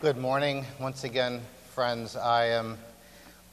Good 0.00 0.16
morning, 0.16 0.64
once 0.78 1.04
again, 1.04 1.42
friends. 1.74 2.16
I 2.16 2.46
am 2.46 2.78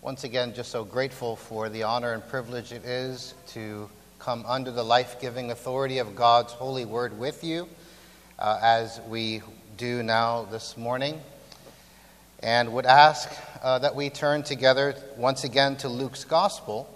once 0.01 0.23
again 0.23 0.53
just 0.53 0.71
so 0.71 0.85
grateful 0.85 1.35
for 1.35 1.67
the 1.67 1.83
honor 1.83 2.13
and 2.13 2.25
privilege 2.25 2.71
it 2.71 2.85
is 2.85 3.33
to 3.47 3.89
come 4.17 4.45
under 4.47 4.71
the 4.71 4.81
life 4.81 5.19
giving 5.19 5.51
authority 5.51 5.97
of 5.97 6.15
God's 6.15 6.53
holy 6.53 6.85
word 6.85 7.19
with 7.19 7.43
you, 7.43 7.67
uh, 8.39 8.59
as 8.61 9.01
we 9.09 9.41
do 9.75 10.03
now 10.03 10.43
this 10.49 10.77
morning. 10.77 11.19
And 12.39 12.71
would 12.71 12.85
ask 12.85 13.29
uh, 13.61 13.79
that 13.79 13.93
we 13.93 14.09
turn 14.09 14.43
together 14.43 14.95
once 15.17 15.43
again 15.43 15.75
to 15.79 15.89
Luke's 15.89 16.23
gospel 16.23 16.89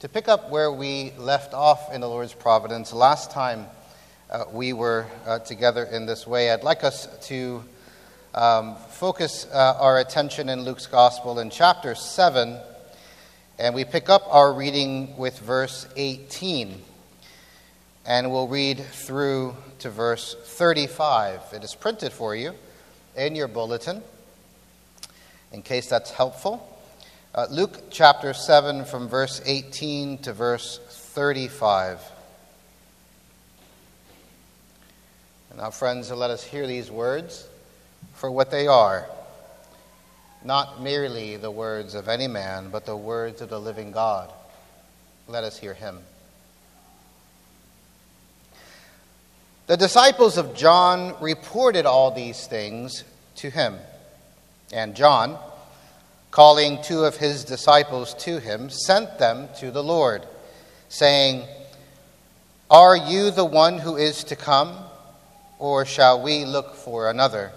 to 0.00 0.08
pick 0.08 0.26
up 0.26 0.50
where 0.50 0.72
we 0.72 1.12
left 1.16 1.54
off 1.54 1.94
in 1.94 2.00
the 2.00 2.08
Lord's 2.08 2.34
providence 2.34 2.92
last 2.92 3.30
time 3.30 3.66
uh, 4.30 4.46
we 4.50 4.72
were 4.72 5.06
uh, 5.26 5.38
together 5.38 5.84
in 5.84 6.06
this 6.06 6.26
way. 6.26 6.50
I'd 6.50 6.64
like 6.64 6.82
us 6.82 7.06
to 7.28 7.62
um, 8.34 8.76
focus 8.76 9.46
uh, 9.52 9.76
our 9.80 9.98
attention 9.98 10.48
in 10.48 10.62
Luke's 10.62 10.86
Gospel 10.86 11.40
in 11.40 11.50
chapter 11.50 11.96
7, 11.96 12.56
and 13.58 13.74
we 13.74 13.84
pick 13.84 14.08
up 14.08 14.22
our 14.28 14.52
reading 14.52 15.16
with 15.16 15.38
verse 15.40 15.88
18. 15.96 16.80
And 18.06 18.30
we'll 18.30 18.48
read 18.48 18.78
through 18.78 19.56
to 19.80 19.90
verse 19.90 20.36
35. 20.44 21.40
It 21.52 21.64
is 21.64 21.74
printed 21.74 22.12
for 22.12 22.34
you 22.36 22.54
in 23.16 23.34
your 23.34 23.48
bulletin, 23.48 24.02
in 25.52 25.62
case 25.62 25.88
that's 25.88 26.10
helpful. 26.10 26.66
Uh, 27.34 27.46
Luke 27.50 27.90
chapter 27.90 28.32
7, 28.32 28.84
from 28.84 29.08
verse 29.08 29.42
18 29.44 30.18
to 30.18 30.32
verse 30.32 30.78
35. 30.88 32.00
And 35.50 35.58
now, 35.58 35.70
friends, 35.70 36.10
let 36.12 36.30
us 36.30 36.44
hear 36.44 36.68
these 36.68 36.92
words 36.92 37.48
for 38.20 38.30
what 38.30 38.50
they 38.50 38.66
are 38.66 39.08
not 40.42 40.82
merely 40.82 41.36
the 41.36 41.50
words 41.50 41.94
of 41.94 42.08
any 42.08 42.26
man, 42.26 42.70
but 42.70 42.86
the 42.86 42.96
words 42.96 43.42
of 43.42 43.50
the 43.50 43.60
living 43.60 43.92
God. 43.92 44.32
Let 45.28 45.44
us 45.44 45.58
hear 45.58 45.74
him. 45.74 45.98
The 49.66 49.76
disciples 49.76 50.38
of 50.38 50.54
John 50.54 51.14
reported 51.20 51.86
all 51.86 52.10
these 52.10 52.46
things 52.46 53.04
to 53.36 53.50
him. 53.50 53.76
And 54.72 54.96
John, 54.96 55.38
calling 56.30 56.82
two 56.82 57.04
of 57.04 57.16
his 57.16 57.44
disciples 57.44 58.14
to 58.24 58.40
him, 58.40 58.70
sent 58.70 59.18
them 59.18 59.48
to 59.58 59.70
the 59.70 59.82
Lord, 59.82 60.26
saying, 60.88 61.44
Are 62.70 62.96
you 62.96 63.30
the 63.30 63.44
one 63.44 63.78
who 63.78 63.96
is 63.96 64.24
to 64.24 64.36
come, 64.36 64.76
or 65.58 65.84
shall 65.84 66.22
we 66.22 66.44
look 66.44 66.74
for 66.74 67.10
another? 67.10 67.52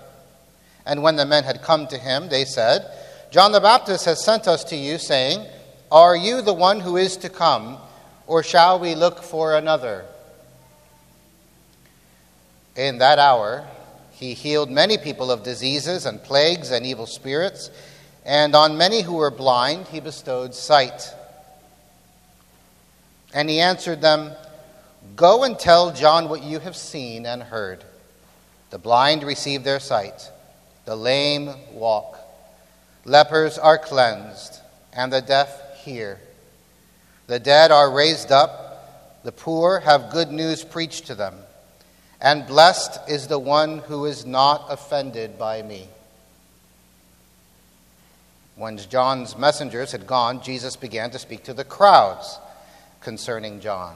And 0.86 1.02
when 1.02 1.16
the 1.16 1.26
men 1.26 1.44
had 1.44 1.62
come 1.62 1.88
to 1.88 1.98
him, 1.98 2.30
they 2.30 2.46
said, 2.46 2.86
John 3.32 3.52
the 3.52 3.62
Baptist 3.62 4.06
has 4.06 4.24
sent 4.24 4.48
us 4.48 4.64
to 4.66 4.76
you, 4.76 4.98
saying, 4.98 5.46
Are 5.92 6.16
you 6.16 6.42
the 6.42 6.54
one 6.54 6.80
who 6.80 6.98
is 6.98 7.18
to 7.18 7.30
come, 7.30 7.78
or 8.28 8.44
shall 8.44 8.80
we 8.80 8.96
look 8.96 9.24
for 9.24 9.56
another? 9.56 10.06
In 12.76 12.98
that 13.00 13.20
hour, 13.20 13.66
he 14.12 14.34
healed 14.34 14.70
many 14.70 14.98
people 14.98 15.32
of 15.32 15.44
diseases 15.44 16.06
and 16.06 16.22
plagues 16.22 16.72
and 16.72 16.86
evil 16.86 17.06
spirits, 17.06 17.72
and 18.26 18.56
on 18.56 18.78
many 18.78 19.02
who 19.02 19.16
were 19.16 19.32
blind, 19.32 19.88
he 19.88 20.00
bestowed 20.00 20.54
sight. 20.54 21.14
And 23.34 23.50
he 23.50 23.60
answered 23.60 24.02
them, 24.02 24.32
Go 25.16 25.44
and 25.44 25.58
tell 25.58 25.92
John 25.92 26.30
what 26.30 26.44
you 26.44 26.60
have 26.60 26.76
seen 26.76 27.26
and 27.26 27.42
heard. 27.42 27.84
The 28.70 28.78
blind 28.80 29.24
receive 29.24 29.64
their 29.64 29.80
sight 29.80 30.30
the 30.86 30.96
lame 30.96 31.50
walk, 31.72 32.18
lepers 33.06 33.58
are 33.58 33.78
cleansed, 33.78 34.60
and 34.92 35.12
the 35.12 35.22
deaf 35.22 35.78
hear. 35.84 36.20
The 37.28 37.40
dead 37.40 37.72
are 37.72 37.92
raised 37.92 38.32
up, 38.32 39.22
the 39.24 39.32
poor 39.32 39.80
have 39.80 40.12
good 40.12 40.32
news 40.32 40.64
preached 40.64 41.08
to 41.08 41.16
them, 41.16 41.36
and 42.20 42.46
blessed 42.48 43.00
is 43.10 43.28
the 43.28 43.40
one 43.40 43.80
who 43.80 44.06
is 44.06 44.26
not 44.26 44.66
offended 44.70 45.40
by 45.40 45.62
me. 45.62 45.88
When 48.56 48.78
John's 48.78 49.38
messengers 49.38 49.92
had 49.92 50.06
gone, 50.06 50.44
Jesus 50.44 50.76
began 50.76 51.10
to 51.12 51.20
speak 51.20 51.44
to 51.46 51.54
the 51.54 51.64
crowds 51.64 52.38
concerning 53.02 53.60
John. 53.60 53.96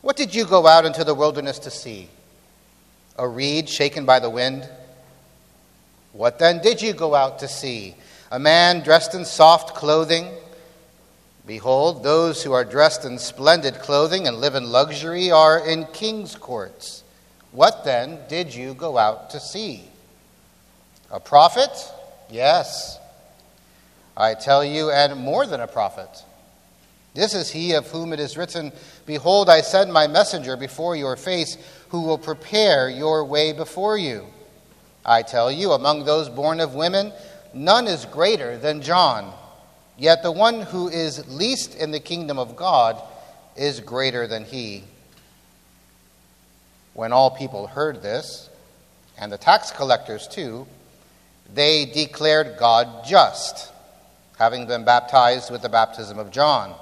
What 0.00 0.16
did 0.16 0.34
you 0.34 0.44
go 0.44 0.66
out 0.66 0.84
into 0.84 1.04
the 1.04 1.14
wilderness 1.14 1.58
to 1.60 1.70
see? 1.70 2.08
A 3.16 3.26
reed 3.28 3.68
shaken 3.68 4.04
by 4.04 4.18
the 4.18 4.28
wind? 4.28 4.68
What 6.14 6.38
then 6.38 6.62
did 6.62 6.80
you 6.80 6.92
go 6.92 7.16
out 7.16 7.40
to 7.40 7.48
see? 7.48 7.96
A 8.30 8.38
man 8.38 8.82
dressed 8.84 9.14
in 9.14 9.24
soft 9.24 9.74
clothing? 9.74 10.30
Behold, 11.44 12.04
those 12.04 12.40
who 12.42 12.52
are 12.52 12.64
dressed 12.64 13.04
in 13.04 13.18
splendid 13.18 13.74
clothing 13.80 14.28
and 14.28 14.36
live 14.36 14.54
in 14.54 14.70
luxury 14.70 15.32
are 15.32 15.58
in 15.58 15.86
king's 15.86 16.36
courts. 16.36 17.02
What 17.50 17.84
then 17.84 18.20
did 18.28 18.54
you 18.54 18.74
go 18.74 18.96
out 18.96 19.30
to 19.30 19.40
see? 19.40 19.82
A 21.10 21.18
prophet? 21.18 21.70
Yes. 22.30 22.96
I 24.16 24.34
tell 24.34 24.64
you, 24.64 24.92
and 24.92 25.18
more 25.18 25.46
than 25.46 25.60
a 25.60 25.66
prophet. 25.66 26.22
This 27.12 27.34
is 27.34 27.50
he 27.50 27.72
of 27.72 27.88
whom 27.88 28.12
it 28.12 28.20
is 28.20 28.36
written, 28.36 28.70
Behold, 29.04 29.50
I 29.50 29.62
send 29.62 29.92
my 29.92 30.06
messenger 30.06 30.56
before 30.56 30.94
your 30.94 31.16
face, 31.16 31.58
who 31.88 32.02
will 32.02 32.18
prepare 32.18 32.88
your 32.88 33.24
way 33.24 33.52
before 33.52 33.98
you. 33.98 34.26
I 35.04 35.22
tell 35.22 35.50
you, 35.50 35.72
among 35.72 36.04
those 36.04 36.28
born 36.28 36.60
of 36.60 36.74
women, 36.74 37.12
none 37.52 37.86
is 37.86 38.06
greater 38.06 38.56
than 38.56 38.80
John. 38.80 39.32
Yet 39.98 40.22
the 40.22 40.32
one 40.32 40.62
who 40.62 40.88
is 40.88 41.28
least 41.28 41.74
in 41.74 41.90
the 41.90 42.00
kingdom 42.00 42.38
of 42.38 42.56
God 42.56 43.00
is 43.56 43.80
greater 43.80 44.26
than 44.26 44.44
he. 44.44 44.84
When 46.94 47.12
all 47.12 47.30
people 47.30 47.66
heard 47.66 48.02
this, 48.02 48.48
and 49.18 49.30
the 49.30 49.38
tax 49.38 49.70
collectors 49.70 50.26
too, 50.26 50.66
they 51.52 51.84
declared 51.84 52.56
God 52.58 53.04
just, 53.04 53.72
having 54.38 54.66
been 54.66 54.84
baptized 54.84 55.50
with 55.50 55.62
the 55.62 55.68
baptism 55.68 56.18
of 56.18 56.30
John. 56.30 56.74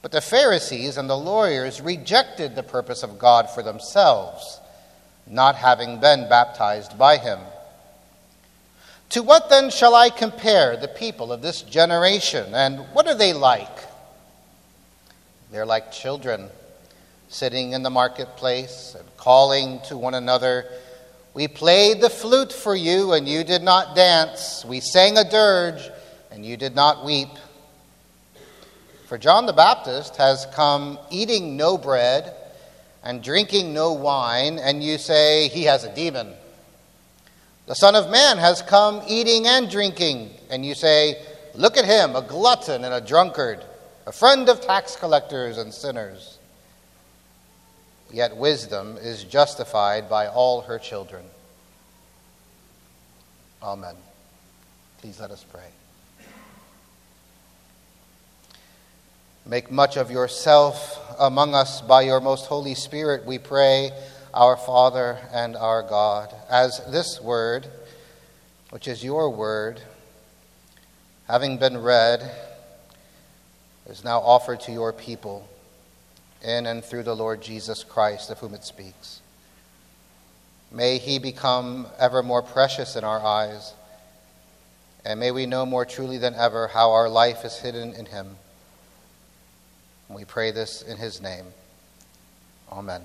But 0.00 0.12
the 0.12 0.20
Pharisees 0.20 0.96
and 0.96 1.10
the 1.10 1.16
lawyers 1.16 1.80
rejected 1.80 2.54
the 2.54 2.62
purpose 2.62 3.02
of 3.02 3.18
God 3.18 3.50
for 3.50 3.62
themselves 3.62 4.60
not 5.26 5.56
having 5.56 6.00
been 6.00 6.28
baptized 6.28 6.98
by 6.98 7.16
him. 7.16 7.38
To 9.10 9.22
what 9.22 9.48
then 9.50 9.70
shall 9.70 9.94
I 9.94 10.10
compare 10.10 10.76
the 10.76 10.88
people 10.88 11.32
of 11.32 11.42
this 11.42 11.62
generation, 11.62 12.54
and 12.54 12.80
what 12.92 13.06
are 13.06 13.14
they 13.14 13.32
like? 13.32 13.78
They're 15.50 15.66
like 15.66 15.92
children 15.92 16.48
sitting 17.28 17.72
in 17.72 17.82
the 17.82 17.90
marketplace 17.90 18.96
and 18.98 19.08
calling 19.16 19.80
to 19.88 19.96
one 19.96 20.14
another. 20.14 20.66
We 21.34 21.48
played 21.48 22.00
the 22.00 22.10
flute 22.10 22.52
for 22.52 22.74
you, 22.74 23.12
and 23.12 23.28
you 23.28 23.44
did 23.44 23.62
not 23.62 23.94
dance. 23.94 24.64
We 24.64 24.80
sang 24.80 25.18
a 25.18 25.28
dirge, 25.28 25.88
and 26.30 26.44
you 26.44 26.56
did 26.56 26.74
not 26.74 27.04
weep. 27.04 27.28
For 29.06 29.18
John 29.18 29.46
the 29.46 29.52
Baptist 29.52 30.16
has 30.16 30.46
come 30.52 30.98
eating 31.10 31.56
no 31.56 31.78
bread 31.78 32.34
and 33.06 33.22
drinking 33.22 33.72
no 33.72 33.92
wine, 33.92 34.58
and 34.58 34.82
you 34.82 34.98
say, 34.98 35.46
He 35.46 35.62
has 35.62 35.84
a 35.84 35.94
demon. 35.94 36.34
The 37.66 37.76
Son 37.76 37.94
of 37.94 38.10
Man 38.10 38.36
has 38.36 38.62
come 38.62 39.00
eating 39.06 39.46
and 39.46 39.70
drinking, 39.70 40.30
and 40.50 40.66
you 40.66 40.74
say, 40.74 41.22
Look 41.54 41.76
at 41.76 41.84
him, 41.84 42.16
a 42.16 42.22
glutton 42.22 42.84
and 42.84 42.92
a 42.92 43.00
drunkard, 43.00 43.64
a 44.08 44.12
friend 44.12 44.48
of 44.48 44.60
tax 44.60 44.96
collectors 44.96 45.56
and 45.56 45.72
sinners. 45.72 46.38
Yet 48.12 48.36
wisdom 48.36 48.96
is 48.96 49.22
justified 49.22 50.10
by 50.10 50.26
all 50.26 50.62
her 50.62 50.78
children. 50.80 51.24
Amen. 53.62 53.94
Please 54.98 55.20
let 55.20 55.30
us 55.30 55.44
pray. 55.44 55.68
Make 59.46 59.70
much 59.70 59.96
of 59.96 60.10
yourself 60.10 60.95
among 61.18 61.54
us 61.54 61.80
by 61.80 62.02
your 62.02 62.20
most 62.20 62.46
Holy 62.46 62.74
Spirit, 62.74 63.24
we 63.24 63.38
pray, 63.38 63.90
our 64.34 64.56
Father 64.56 65.18
and 65.32 65.56
our 65.56 65.82
God, 65.82 66.34
as 66.50 66.80
this 66.90 67.20
word, 67.20 67.66
which 68.70 68.86
is 68.86 69.02
your 69.02 69.30
word, 69.30 69.80
having 71.26 71.58
been 71.58 71.78
read, 71.78 72.30
is 73.88 74.04
now 74.04 74.18
offered 74.18 74.60
to 74.60 74.72
your 74.72 74.92
people 74.92 75.48
in 76.42 76.66
and 76.66 76.84
through 76.84 77.02
the 77.02 77.16
Lord 77.16 77.40
Jesus 77.42 77.82
Christ, 77.82 78.30
of 78.30 78.38
whom 78.38 78.54
it 78.54 78.64
speaks. 78.64 79.20
May 80.70 80.98
he 80.98 81.18
become 81.18 81.86
ever 81.98 82.22
more 82.22 82.42
precious 82.42 82.96
in 82.96 83.04
our 83.04 83.24
eyes, 83.24 83.72
and 85.04 85.20
may 85.20 85.30
we 85.30 85.46
know 85.46 85.64
more 85.64 85.84
truly 85.84 86.18
than 86.18 86.34
ever 86.34 86.68
how 86.68 86.92
our 86.92 87.08
life 87.08 87.44
is 87.44 87.58
hidden 87.58 87.94
in 87.94 88.06
him. 88.06 88.36
We 90.08 90.24
pray 90.24 90.50
this 90.50 90.82
in 90.82 90.96
his 90.96 91.20
name. 91.20 91.46
Amen. 92.70 93.02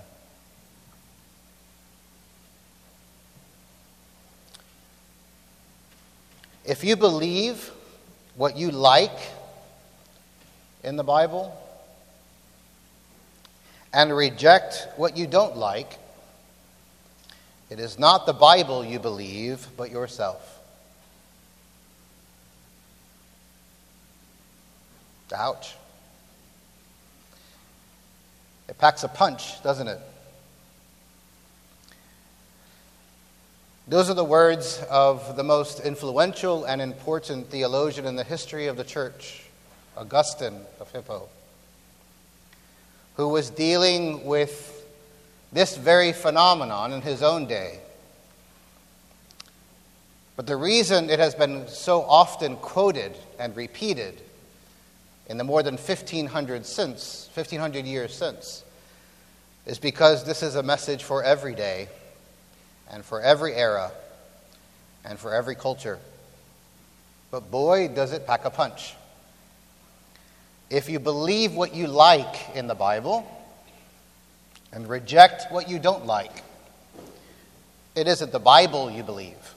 If 6.63 6.83
you 6.83 6.95
believe 6.95 7.71
what 8.36 8.56
you 8.56 8.71
like 8.71 9.18
in 10.83 10.95
the 10.95 11.03
Bible 11.03 11.57
and 13.94 14.15
reject 14.15 14.88
what 14.95 15.18
you 15.18 15.25
don't 15.25 15.57
like, 15.57 15.98
it 17.69 17.80
is 17.80 17.98
not 17.98 18.25
the 18.25 18.33
Bible 18.33 18.86
you 18.86 19.00
believe, 19.00 19.68
but 19.75 19.89
yourself. 19.89 20.59
Ouch. 25.33 25.75
It 28.71 28.77
packs 28.77 29.03
a 29.03 29.09
punch, 29.09 29.62
doesn't 29.63 29.89
it? 29.89 30.00
Those 33.85 34.09
are 34.09 34.13
the 34.13 34.23
words 34.23 34.81
of 34.89 35.35
the 35.35 35.44
most 35.44 35.81
influential 35.81 36.63
and 36.63 36.81
important 36.81 37.50
theologian 37.50 38.06
in 38.06 38.15
the 38.15 38.23
history 38.23 38.68
of 38.68 38.77
the 38.77 38.85
church, 38.85 39.44
Augustine 39.97 40.62
of 40.79 40.89
Hippo, 40.89 41.27
who 43.18 43.27
was 43.27 43.50
dealing 43.50 44.25
with 44.25 44.85
this 45.51 45.75
very 45.75 46.13
phenomenon 46.13 46.94
in 46.94 47.01
his 47.01 47.21
own 47.21 47.47
day. 47.47 47.79
But 50.38 50.47
the 50.47 50.56
reason 50.56 51.09
it 51.09 51.19
has 51.19 51.35
been 51.35 51.67
so 51.67 52.03
often 52.03 52.56
quoted 52.56 53.17
and 53.38 53.53
repeated 53.53 54.21
in 55.31 55.37
the 55.37 55.43
more 55.45 55.63
than 55.63 55.75
1500 55.75 56.65
since 56.65 57.29
1500 57.33 57.85
years 57.85 58.13
since 58.13 58.65
is 59.65 59.79
because 59.79 60.25
this 60.25 60.43
is 60.43 60.55
a 60.55 60.63
message 60.63 61.03
for 61.03 61.23
every 61.23 61.55
day 61.55 61.87
and 62.91 63.05
for 63.05 63.21
every 63.21 63.55
era 63.55 63.91
and 65.05 65.17
for 65.17 65.33
every 65.33 65.55
culture. 65.55 65.99
But 67.31 67.49
boy, 67.49 67.87
does 67.87 68.11
it 68.11 68.27
pack 68.27 68.43
a 68.43 68.49
punch. 68.49 68.93
If 70.69 70.89
you 70.89 70.99
believe 70.99 71.53
what 71.53 71.73
you 71.73 71.87
like 71.87 72.35
in 72.53 72.67
the 72.67 72.75
Bible, 72.75 73.25
and 74.73 74.87
reject 74.87 75.51
what 75.51 75.69
you 75.69 75.79
don't 75.79 76.05
like. 76.05 76.43
It 77.95 78.07
isn't 78.07 78.31
the 78.31 78.39
Bible 78.39 78.89
you 78.89 79.03
believe, 79.03 79.55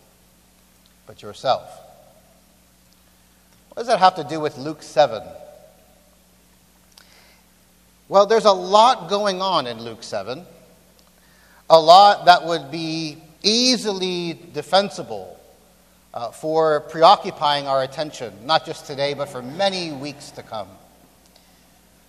but 1.06 1.22
yourself. 1.22 1.68
What 3.68 3.82
does 3.82 3.86
that 3.86 3.98
have 3.98 4.16
to 4.16 4.24
do 4.24 4.40
with 4.40 4.56
Luke 4.56 4.82
7? 4.82 5.22
Well, 8.06 8.26
there's 8.26 8.44
a 8.44 8.52
lot 8.52 9.08
going 9.08 9.40
on 9.40 9.66
in 9.66 9.82
Luke 9.82 10.02
7, 10.02 10.44
a 11.70 11.80
lot 11.80 12.26
that 12.26 12.44
would 12.44 12.70
be 12.70 13.16
easily 13.42 14.38
defensible 14.52 15.40
uh, 16.12 16.30
for 16.30 16.80
preoccupying 16.80 17.66
our 17.66 17.82
attention, 17.82 18.34
not 18.44 18.66
just 18.66 18.84
today, 18.86 19.14
but 19.14 19.30
for 19.30 19.40
many 19.40 19.90
weeks 19.90 20.30
to 20.32 20.42
come. 20.42 20.68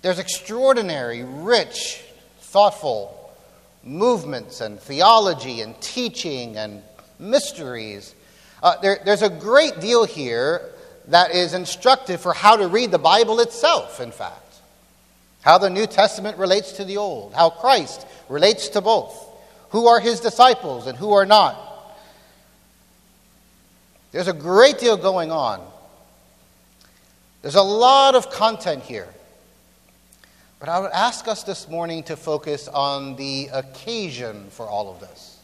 There's 0.02 0.20
extraordinary, 0.20 1.24
rich 1.24 2.04
thoughtful 2.40 3.34
movements 3.82 4.60
and 4.60 4.78
theology 4.78 5.62
and 5.62 5.80
teaching 5.80 6.58
and 6.58 6.82
mysteries. 7.20 8.16
Uh, 8.62 8.76
there, 8.82 9.00
there's 9.06 9.22
a 9.22 9.30
great 9.30 9.80
deal 9.80 10.04
here 10.04 10.74
that 11.08 11.32
is 11.32 11.54
instructive 11.54 12.20
for 12.20 12.34
how 12.34 12.58
to 12.58 12.68
read 12.68 12.92
the 12.92 13.00
Bible 13.00 13.40
itself, 13.40 14.02
in 14.02 14.12
fact. 14.12 14.45
How 15.46 15.60
the 15.60 15.70
New 15.70 15.86
Testament 15.86 16.40
relates 16.40 16.72
to 16.74 16.84
the 16.84 16.98
Old, 16.98 17.36
how 17.36 17.52
Christ 17.52 18.08
relates 18.30 18.70
to 18.70 18.82
both, 18.82 19.16
who 19.70 19.86
are 19.86 20.00
his 20.00 20.20
disciples 20.20 20.88
and 20.88 20.98
who 20.98 21.14
are 21.14 21.26
not. 21.26 21.56
There's 24.12 24.28
a 24.28 24.34
great 24.34 24.80
deal 24.80 24.98
going 24.98 25.32
on. 25.32 25.64
There's 27.44 27.54
a 27.54 27.62
lot 27.62 28.16
of 28.16 28.32
content 28.32 28.82
here. 28.82 29.08
But 30.60 30.70
I 30.70 30.80
would 30.80 30.92
ask 30.92 31.28
us 31.28 31.44
this 31.44 31.70
morning 31.70 32.02
to 32.04 32.18
focus 32.18 32.68
on 32.68 33.16
the 33.16 33.50
occasion 33.54 34.48
for 34.50 34.66
all 34.66 34.92
of 34.92 35.00
this. 35.00 35.38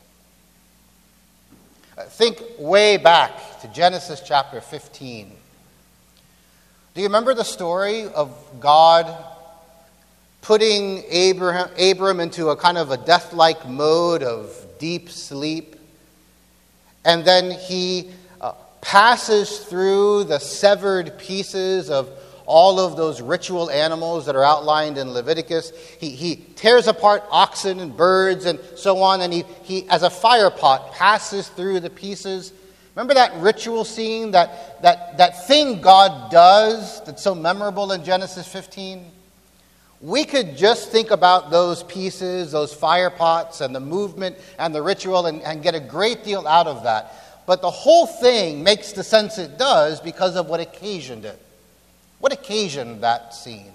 Uh, 1.95 2.05
think 2.05 2.41
way 2.57 2.97
back 2.97 3.61
to 3.61 3.67
Genesis 3.67 4.23
chapter 4.25 4.61
15. 4.61 5.31
Do 6.95 7.01
you 7.01 7.07
remember 7.07 7.35
the 7.35 7.43
story 7.43 8.05
of 8.05 8.35
God 8.59 9.30
putting 10.41 11.03
Abraham, 11.09 11.69
Abram 11.79 12.19
into 12.19 12.49
a 12.49 12.55
kind 12.55 12.77
of 12.77 12.91
a 12.91 12.97
death 12.97 13.33
like 13.33 13.67
mode 13.67 14.23
of 14.23 14.53
deep 14.79 15.09
sleep? 15.09 15.75
And 17.05 17.23
then 17.25 17.51
he 17.51 18.11
uh, 18.39 18.53
passes 18.81 19.59
through 19.59 20.25
the 20.25 20.39
severed 20.39 21.17
pieces 21.17 21.89
of 21.89 22.09
all 22.45 22.79
of 22.79 22.97
those 22.97 23.21
ritual 23.21 23.69
animals 23.69 24.25
that 24.25 24.35
are 24.35 24.43
outlined 24.43 24.97
in 24.97 25.11
Leviticus. 25.11 25.71
He, 25.99 26.09
he 26.09 26.35
tears 26.35 26.87
apart 26.87 27.23
oxen 27.31 27.79
and 27.79 27.95
birds 27.95 28.45
and 28.45 28.59
so 28.75 29.01
on, 29.01 29.21
and 29.21 29.31
he, 29.31 29.45
he, 29.63 29.87
as 29.89 30.03
a 30.03 30.09
fire 30.09 30.49
pot, 30.49 30.91
passes 30.91 31.47
through 31.47 31.79
the 31.79 31.89
pieces. 31.89 32.51
Remember 32.95 33.13
that 33.13 33.33
ritual 33.37 33.85
scene, 33.85 34.31
that, 34.31 34.81
that, 34.81 35.17
that 35.17 35.47
thing 35.47 35.79
God 35.79 36.29
does 36.29 37.01
that's 37.05 37.23
so 37.23 37.33
memorable 37.33 37.93
in 37.93 38.03
Genesis 38.03 38.47
15? 38.47 39.05
We 40.01 40.25
could 40.25 40.57
just 40.57 40.89
think 40.89 41.11
about 41.11 41.51
those 41.51 41.83
pieces, 41.83 42.51
those 42.51 42.73
fire 42.73 43.11
pots, 43.11 43.61
and 43.61 43.75
the 43.75 43.79
movement 43.79 44.37
and 44.57 44.73
the 44.73 44.81
ritual 44.81 45.27
and, 45.27 45.41
and 45.43 45.61
get 45.61 45.75
a 45.75 45.79
great 45.79 46.23
deal 46.23 46.47
out 46.47 46.65
of 46.65 46.83
that. 46.83 47.13
But 47.45 47.61
the 47.61 47.69
whole 47.69 48.07
thing 48.07 48.63
makes 48.63 48.93
the 48.93 49.03
sense 49.03 49.37
it 49.37 49.57
does 49.57 49.99
because 49.99 50.35
of 50.35 50.47
what 50.47 50.59
occasioned 50.59 51.25
it. 51.25 51.39
What 52.19 52.33
occasioned 52.33 53.01
that 53.01 53.33
scene? 53.33 53.73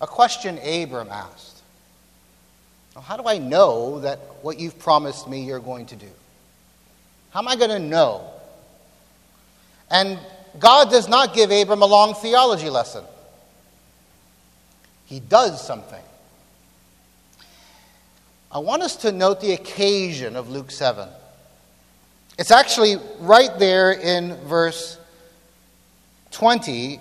A 0.00 0.06
question 0.06 0.58
Abram 0.58 1.08
asked. 1.10 1.60
Well, 2.94 3.02
how 3.02 3.16
do 3.16 3.24
I 3.26 3.38
know 3.38 4.00
that 4.00 4.18
what 4.42 4.58
you've 4.58 4.78
promised 4.78 5.28
me 5.28 5.44
you're 5.44 5.60
going 5.60 5.86
to 5.86 5.96
do? 5.96 6.08
How 7.30 7.40
am 7.40 7.48
I 7.48 7.56
going 7.56 7.70
to 7.70 7.78
know? 7.78 8.30
And 9.90 10.18
God 10.58 10.90
does 10.90 11.08
not 11.08 11.34
give 11.34 11.50
Abram 11.50 11.82
a 11.82 11.86
long 11.86 12.14
theology 12.14 12.70
lesson. 12.70 13.04
He 15.10 15.18
does 15.18 15.60
something. 15.60 16.02
I 18.52 18.60
want 18.60 18.82
us 18.82 18.94
to 18.98 19.10
note 19.10 19.40
the 19.40 19.54
occasion 19.54 20.36
of 20.36 20.48
Luke 20.48 20.70
7. 20.70 21.08
It's 22.38 22.52
actually 22.52 22.94
right 23.18 23.50
there 23.58 23.90
in 23.90 24.36
verse 24.46 24.98
20, 26.30 27.00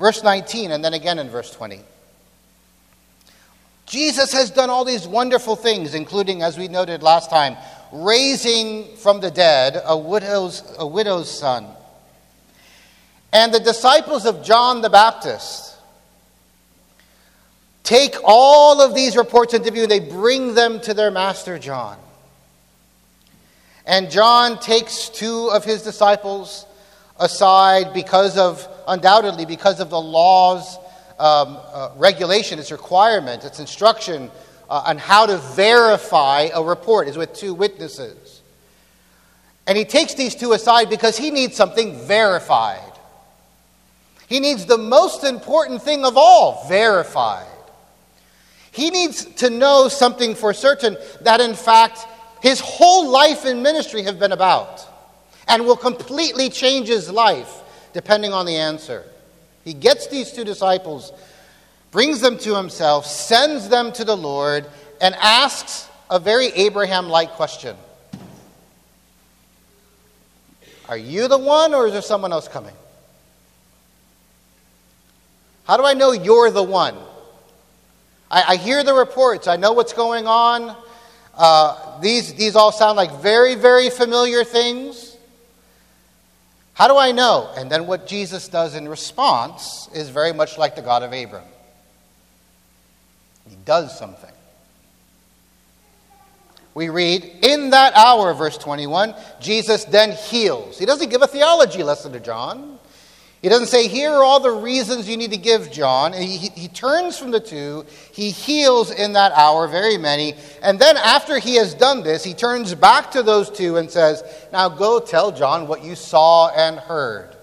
verse 0.00 0.24
19, 0.24 0.72
and 0.72 0.84
then 0.84 0.92
again 0.92 1.20
in 1.20 1.28
verse 1.28 1.52
20. 1.52 1.80
Jesus 3.86 4.32
has 4.32 4.50
done 4.50 4.70
all 4.70 4.84
these 4.84 5.06
wonderful 5.06 5.54
things, 5.54 5.94
including, 5.94 6.42
as 6.42 6.58
we 6.58 6.66
noted 6.66 7.00
last 7.04 7.30
time, 7.30 7.56
raising 7.92 8.96
from 8.96 9.20
the 9.20 9.30
dead 9.30 9.80
a 9.84 9.96
widow's, 9.96 10.64
a 10.78 10.86
widow's 10.86 11.30
son. 11.30 11.68
And 13.32 13.54
the 13.54 13.60
disciples 13.60 14.26
of 14.26 14.42
John 14.42 14.80
the 14.80 14.90
Baptist 14.90 15.73
take 17.84 18.16
all 18.24 18.80
of 18.80 18.94
these 18.94 19.16
reports 19.16 19.54
into 19.54 19.70
view, 19.70 19.82
and 19.82 19.90
they 19.90 20.00
bring 20.00 20.54
them 20.54 20.80
to 20.80 20.94
their 20.94 21.10
master 21.10 21.58
John. 21.58 21.98
And 23.86 24.10
John 24.10 24.58
takes 24.58 25.10
two 25.10 25.50
of 25.52 25.64
his 25.64 25.82
disciples 25.82 26.66
aside 27.20 27.92
because 27.92 28.36
of, 28.38 28.66
undoubtedly, 28.88 29.44
because 29.44 29.78
of 29.78 29.90
the 29.90 30.00
law's 30.00 30.76
um, 31.18 31.58
uh, 31.72 31.90
regulation, 31.96 32.58
its 32.58 32.72
requirement, 32.72 33.44
its 33.44 33.60
instruction 33.60 34.30
uh, 34.68 34.84
on 34.86 34.98
how 34.98 35.26
to 35.26 35.36
verify 35.54 36.48
a 36.54 36.62
report 36.62 37.06
is 37.06 37.16
with 37.16 37.34
two 37.34 37.52
witnesses. 37.52 38.40
And 39.66 39.78
he 39.78 39.84
takes 39.84 40.14
these 40.14 40.34
two 40.34 40.52
aside 40.52 40.90
because 40.90 41.16
he 41.16 41.30
needs 41.30 41.54
something 41.54 41.98
verified. 42.06 42.80
He 44.26 44.40
needs 44.40 44.64
the 44.64 44.78
most 44.78 45.24
important 45.24 45.82
thing 45.82 46.04
of 46.04 46.16
all 46.16 46.66
verified. 46.68 47.46
He 48.74 48.90
needs 48.90 49.24
to 49.36 49.50
know 49.50 49.86
something 49.86 50.34
for 50.34 50.52
certain 50.52 50.96
that, 51.20 51.40
in 51.40 51.54
fact, 51.54 52.08
his 52.42 52.58
whole 52.58 53.08
life 53.08 53.44
and 53.44 53.62
ministry 53.62 54.02
have 54.02 54.18
been 54.18 54.32
about 54.32 54.84
and 55.46 55.64
will 55.64 55.76
completely 55.76 56.50
change 56.50 56.88
his 56.88 57.08
life 57.08 57.62
depending 57.92 58.32
on 58.32 58.46
the 58.46 58.56
answer. 58.56 59.04
He 59.64 59.74
gets 59.74 60.08
these 60.08 60.32
two 60.32 60.42
disciples, 60.42 61.12
brings 61.92 62.20
them 62.20 62.36
to 62.38 62.56
himself, 62.56 63.06
sends 63.06 63.68
them 63.68 63.92
to 63.92 64.04
the 64.04 64.16
Lord, 64.16 64.66
and 65.00 65.14
asks 65.20 65.88
a 66.10 66.18
very 66.18 66.46
Abraham 66.48 67.08
like 67.08 67.30
question 67.30 67.76
Are 70.88 70.98
you 70.98 71.28
the 71.28 71.38
one, 71.38 71.74
or 71.74 71.86
is 71.86 71.92
there 71.92 72.02
someone 72.02 72.32
else 72.32 72.48
coming? 72.48 72.74
How 75.62 75.76
do 75.76 75.84
I 75.84 75.94
know 75.94 76.10
you're 76.10 76.50
the 76.50 76.64
one? 76.64 76.96
I, 78.34 78.54
I 78.54 78.56
hear 78.56 78.82
the 78.82 78.92
reports, 78.92 79.46
I 79.46 79.54
know 79.54 79.72
what's 79.72 79.92
going 79.92 80.26
on. 80.26 80.76
Uh, 81.36 82.00
these, 82.00 82.34
these 82.34 82.56
all 82.56 82.72
sound 82.72 82.96
like 82.96 83.20
very, 83.20 83.54
very 83.54 83.90
familiar 83.90 84.42
things. 84.42 85.16
How 86.72 86.88
do 86.88 86.96
I 86.96 87.12
know? 87.12 87.48
And 87.56 87.70
then 87.70 87.86
what 87.86 88.08
Jesus 88.08 88.48
does 88.48 88.74
in 88.74 88.88
response 88.88 89.88
is 89.94 90.08
very 90.08 90.32
much 90.32 90.58
like 90.58 90.74
the 90.74 90.82
God 90.82 91.04
of 91.04 91.12
Abram. 91.12 91.44
He 93.48 93.56
does 93.64 93.96
something. 93.96 94.32
We 96.74 96.88
read, 96.88 97.24
in 97.42 97.70
that 97.70 97.94
hour, 97.94 98.34
verse 98.34 98.58
21, 98.58 99.14
Jesus 99.40 99.84
then 99.84 100.10
heals. 100.10 100.76
He 100.76 100.86
doesn't 100.86 101.08
give 101.08 101.22
a 101.22 101.28
theology 101.28 101.84
lesson 101.84 102.10
to 102.12 102.20
John. 102.20 102.80
He 103.44 103.50
doesn't 103.50 103.66
say, 103.66 103.88
Here 103.88 104.10
are 104.10 104.24
all 104.24 104.40
the 104.40 104.52
reasons 104.52 105.06
you 105.06 105.18
need 105.18 105.32
to 105.32 105.36
give, 105.36 105.70
John. 105.70 106.14
He, 106.14 106.38
he, 106.38 106.48
he, 106.48 106.68
turns 106.68 107.18
from 107.18 107.30
the 107.30 107.40
two. 107.40 107.84
He 108.10 108.30
heals 108.30 108.90
in 108.90 109.12
that 109.12 109.32
hour 109.32 109.68
very 109.68 109.98
many. 109.98 110.32
And 110.62 110.78
then, 110.78 110.96
after 110.96 111.38
he 111.38 111.56
has 111.56 111.74
done 111.74 112.02
this, 112.02 112.24
he 112.24 112.32
turns 112.32 112.74
back 112.74 113.10
to 113.10 113.22
those 113.22 113.50
two 113.50 113.76
and 113.76 113.90
says, 113.90 114.24
Now 114.50 114.70
go 114.70 114.98
tell 114.98 115.30
John 115.30 115.68
what 115.68 115.84
you 115.84 115.94
saw 115.94 116.48
and 116.56 116.78
heard. 116.78 117.36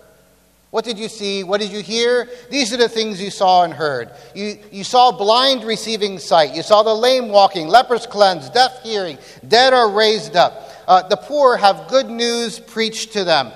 What 0.71 0.85
did 0.85 0.97
you 0.97 1.07
see? 1.07 1.43
What 1.43 1.61
did 1.61 1.69
you 1.69 1.83
hear? 1.83 2.27
These 2.49 2.73
are 2.73 2.77
the 2.77 2.89
things 2.89 3.21
you 3.21 3.29
saw 3.29 3.63
and 3.63 3.71
heard. 3.71 4.09
You, 4.33 4.57
you 4.71 4.83
saw 4.83 5.11
blind 5.11 5.63
receiving 5.63 6.17
sight. 6.17 6.55
You 6.55 6.63
saw 6.63 6.81
the 6.81 6.95
lame 6.95 7.27
walking, 7.29 7.67
lepers 7.67 8.07
cleansed, 8.07 8.55
deaf 8.55 8.81
hearing, 8.81 9.19
dead 9.47 9.71
are 9.71 9.91
raised 9.91 10.35
up. 10.35 10.67
Uh, 10.87 11.07
the 11.07 11.17
poor 11.17 11.57
have 11.57 11.89
good 11.89 12.09
news 12.09 12.59
preached 12.59 13.13
to 13.13 13.23
them. 13.23 13.51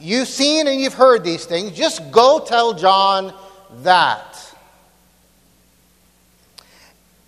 You've 0.00 0.28
seen 0.28 0.68
and 0.68 0.80
you've 0.80 0.94
heard 0.94 1.24
these 1.24 1.44
things. 1.44 1.72
Just 1.72 2.10
go 2.10 2.40
tell 2.40 2.74
John 2.74 3.34
that. 3.82 4.54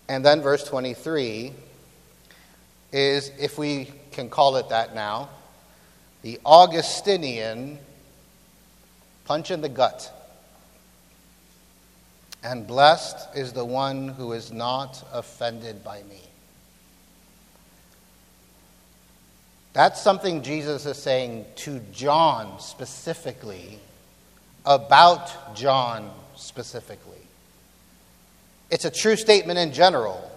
And 0.09 0.25
then 0.25 0.41
verse 0.41 0.65
23 0.65 1.53
is, 2.93 3.31
if 3.39 3.59
we 3.59 3.91
can 4.13 4.29
call 4.29 4.57
it 4.57 4.69
that 4.69 4.95
now, 4.95 5.29
the 6.23 6.39
Augustinian 6.45 7.79
punch 9.25 9.51
in 9.51 9.61
the 9.61 9.69
gut. 9.69 10.13
And 12.43 12.67
blessed 12.67 13.37
is 13.37 13.53
the 13.53 13.65
one 13.65 14.09
who 14.09 14.33
is 14.33 14.51
not 14.51 15.07
offended 15.13 15.85
by 15.85 16.03
me. 16.05 16.30
That's 19.73 20.01
something 20.01 20.43
Jesus 20.43 20.85
is 20.85 20.97
saying 20.97 21.45
to 21.57 21.79
John 21.93 22.59
specifically, 22.59 23.79
about 24.67 25.55
John 25.55 26.11
specifically. 26.35 27.17
It's 28.71 28.85
a 28.85 28.91
true 28.91 29.17
statement 29.17 29.59
in 29.59 29.73
general, 29.73 30.31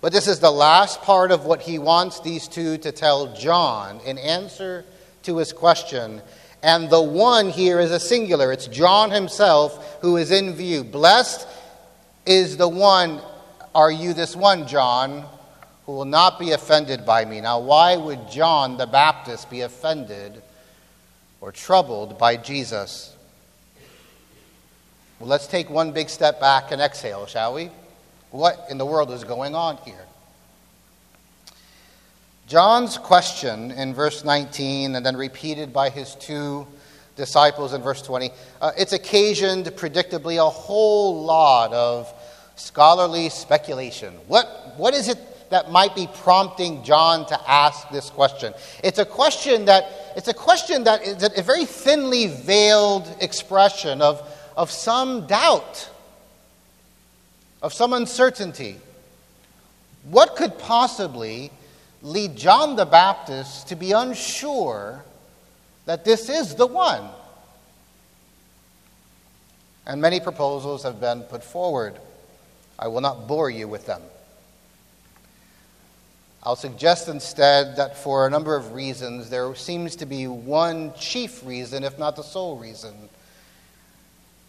but 0.00 0.12
this 0.12 0.28
is 0.28 0.38
the 0.38 0.50
last 0.50 1.02
part 1.02 1.32
of 1.32 1.46
what 1.46 1.62
he 1.62 1.78
wants 1.78 2.20
these 2.20 2.46
two 2.46 2.78
to 2.78 2.92
tell 2.92 3.34
John 3.34 4.00
in 4.00 4.18
answer 4.18 4.84
to 5.24 5.38
his 5.38 5.52
question. 5.52 6.22
And 6.62 6.90
the 6.90 7.02
one 7.02 7.50
here 7.50 7.80
is 7.80 7.90
a 7.90 8.00
singular. 8.00 8.52
It's 8.52 8.66
John 8.68 9.10
himself 9.10 9.98
who 10.00 10.16
is 10.16 10.30
in 10.30 10.54
view. 10.54 10.84
Blessed 10.84 11.46
is 12.24 12.56
the 12.56 12.68
one, 12.68 13.20
are 13.74 13.90
you 13.90 14.12
this 14.12 14.36
one, 14.36 14.66
John, 14.66 15.24
who 15.88 15.94
will 15.94 16.04
not 16.04 16.38
be 16.38 16.50
offended 16.50 17.06
by 17.06 17.24
me. 17.24 17.40
Now, 17.40 17.60
why 17.60 17.96
would 17.96 18.30
John 18.30 18.76
the 18.76 18.86
Baptist 18.86 19.48
be 19.48 19.62
offended 19.62 20.42
or 21.40 21.50
troubled 21.50 22.18
by 22.18 22.36
Jesus? 22.36 23.16
Well, 25.18 25.30
let's 25.30 25.46
take 25.46 25.70
one 25.70 25.92
big 25.92 26.10
step 26.10 26.40
back 26.40 26.72
and 26.72 26.82
exhale, 26.82 27.24
shall 27.24 27.54
we? 27.54 27.70
What 28.32 28.66
in 28.68 28.76
the 28.76 28.84
world 28.84 29.10
is 29.10 29.24
going 29.24 29.54
on 29.54 29.78
here? 29.78 30.04
John's 32.46 32.98
question 32.98 33.70
in 33.70 33.94
verse 33.94 34.24
19 34.24 34.94
and 34.94 35.06
then 35.06 35.16
repeated 35.16 35.72
by 35.72 35.88
his 35.88 36.16
two 36.16 36.66
disciples 37.16 37.72
in 37.72 37.80
verse 37.80 38.02
20, 38.02 38.30
uh, 38.60 38.72
it's 38.76 38.92
occasioned 38.92 39.64
predictably 39.68 40.36
a 40.36 40.50
whole 40.50 41.24
lot 41.24 41.72
of 41.72 42.12
scholarly 42.56 43.30
speculation. 43.30 44.12
What, 44.26 44.74
what 44.76 44.92
is 44.92 45.08
it 45.08 45.16
that 45.50 45.70
might 45.70 45.94
be 45.94 46.08
prompting 46.22 46.82
John 46.84 47.26
to 47.26 47.50
ask 47.50 47.88
this 47.90 48.10
question. 48.10 48.52
It's 48.84 48.98
a 48.98 49.04
question 49.04 49.64
that, 49.66 50.12
it's 50.16 50.28
a 50.28 50.34
question 50.34 50.84
that 50.84 51.02
is 51.02 51.22
a 51.22 51.42
very 51.42 51.64
thinly 51.64 52.26
veiled 52.26 53.08
expression 53.20 54.02
of, 54.02 54.22
of 54.56 54.70
some 54.70 55.26
doubt, 55.26 55.88
of 57.62 57.72
some 57.72 57.92
uncertainty. 57.92 58.76
What 60.04 60.36
could 60.36 60.58
possibly 60.58 61.50
lead 62.02 62.36
John 62.36 62.76
the 62.76 62.86
Baptist 62.86 63.68
to 63.68 63.76
be 63.76 63.92
unsure 63.92 65.04
that 65.86 66.04
this 66.04 66.28
is 66.28 66.54
the 66.54 66.66
one? 66.66 67.08
And 69.86 70.02
many 70.02 70.20
proposals 70.20 70.82
have 70.82 71.00
been 71.00 71.22
put 71.22 71.42
forward. 71.42 71.98
I 72.78 72.88
will 72.88 73.00
not 73.00 73.26
bore 73.26 73.48
you 73.48 73.66
with 73.66 73.86
them. 73.86 74.02
I'll 76.48 76.56
suggest 76.56 77.08
instead 77.08 77.76
that 77.76 77.98
for 77.98 78.26
a 78.26 78.30
number 78.30 78.56
of 78.56 78.72
reasons, 78.72 79.28
there 79.28 79.54
seems 79.54 79.96
to 79.96 80.06
be 80.06 80.26
one 80.26 80.94
chief 80.94 81.44
reason, 81.44 81.84
if 81.84 81.98
not 81.98 82.16
the 82.16 82.22
sole 82.22 82.56
reason, 82.56 82.94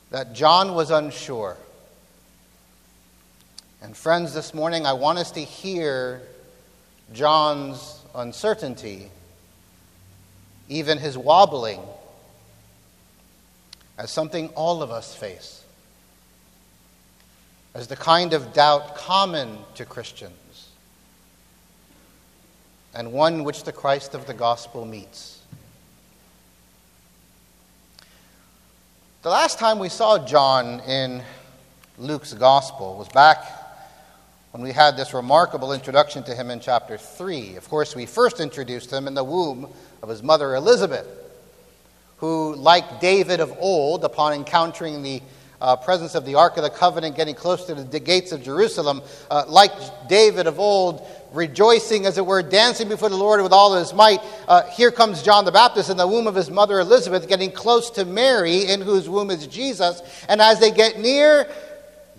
that 0.10 0.32
John 0.32 0.76
was 0.76 0.92
unsure. 0.92 1.58
And 3.82 3.98
friends, 3.98 4.34
this 4.34 4.54
morning 4.54 4.86
I 4.86 4.94
want 4.94 5.20
us 5.20 5.32
to 5.32 5.42
hear 5.42 6.22
John's 7.12 8.00
uncertainty, 8.16 9.12
even 10.70 11.00
his 11.00 11.18
wobbling, 11.18 11.82
as 13.98 14.10
something 14.10 14.48
all 14.56 14.82
of 14.82 14.90
us 14.90 15.14
face, 15.14 15.66
as 17.74 17.88
the 17.88 17.98
kind 17.98 18.32
of 18.32 18.54
doubt 18.54 18.96
common 18.96 19.58
to 19.76 19.84
Christians 19.84 20.34
and 22.94 23.12
one 23.12 23.44
which 23.44 23.64
the 23.64 23.72
Christ 23.72 24.14
of 24.14 24.26
the 24.26 24.34
gospel 24.34 24.86
meets. 24.86 25.42
The 29.22 29.30
last 29.30 29.60
time 29.60 29.80
we 29.80 29.90
saw 29.90 30.26
John 30.26 30.80
in 30.82 31.22
Luke's 31.98 32.34
gospel 32.34 32.98
was 32.98 33.10
back 33.10 33.44
when 34.52 34.64
we 34.64 34.72
had 34.72 34.98
this 34.98 35.14
remarkable 35.14 35.74
introduction 35.74 36.24
to 36.24 36.34
him 36.34 36.50
in 36.50 36.60
chapter 36.60 36.98
3. 36.98 37.56
Of 37.56 37.70
course, 37.70 37.96
we 37.96 38.06
first 38.06 38.40
introduced 38.40 38.92
him 38.92 39.08
in 39.08 39.14
the 39.14 39.24
womb 39.24 39.68
of 40.02 40.10
his 40.10 40.24
mother 40.24 40.56
Elizabeth, 40.56 41.06
who, 42.18 42.56
like 42.56 43.00
David 43.00 43.42
of 43.42 43.54
old, 43.60 44.04
upon 44.04 44.34
encountering 44.34 45.04
the 45.04 45.22
uh, 45.62 45.76
presence 45.76 46.16
of 46.16 46.26
the 46.26 46.36
Ark 46.36 46.58
of 46.58 46.64
the 46.64 46.70
Covenant, 46.70 47.16
getting 47.16 47.36
close 47.36 47.66
to 47.66 47.76
the 47.76 48.00
gates 48.00 48.32
of 48.32 48.42
Jerusalem, 48.42 49.02
uh, 49.30 49.44
like 49.48 49.72
David 50.08 50.48
of 50.48 50.60
old, 50.60 51.06
rejoicing, 51.32 52.06
as 52.06 52.18
it 52.18 52.26
were, 52.26 52.42
dancing 52.42 52.90
before 52.90 53.10
the 53.10 53.18
Lord 53.18 53.42
with 53.42 53.54
all 53.54 53.76
his 53.76 53.94
might. 53.94 54.20
Uh, 54.48 54.64
here 54.64 54.92
comes 54.92 55.22
John 55.22 55.46
the 55.46 55.52
Baptist 55.52 55.90
in 55.90 55.98
the 55.98 56.08
womb 56.08 56.28
of 56.28 56.36
his 56.36 56.50
mother 56.50 56.80
Elizabeth, 56.80 57.28
getting 57.28 57.52
close 57.52 57.90
to 57.92 58.06
Mary, 58.06 58.66
in 58.66 58.82
whose 58.82 59.08
womb 59.08 59.30
is 59.30 59.48
Jesus. 59.48 60.02
And 60.28 60.42
as 60.42 60.60
they 60.60 60.72
get 60.72 61.00
near, 61.00 61.48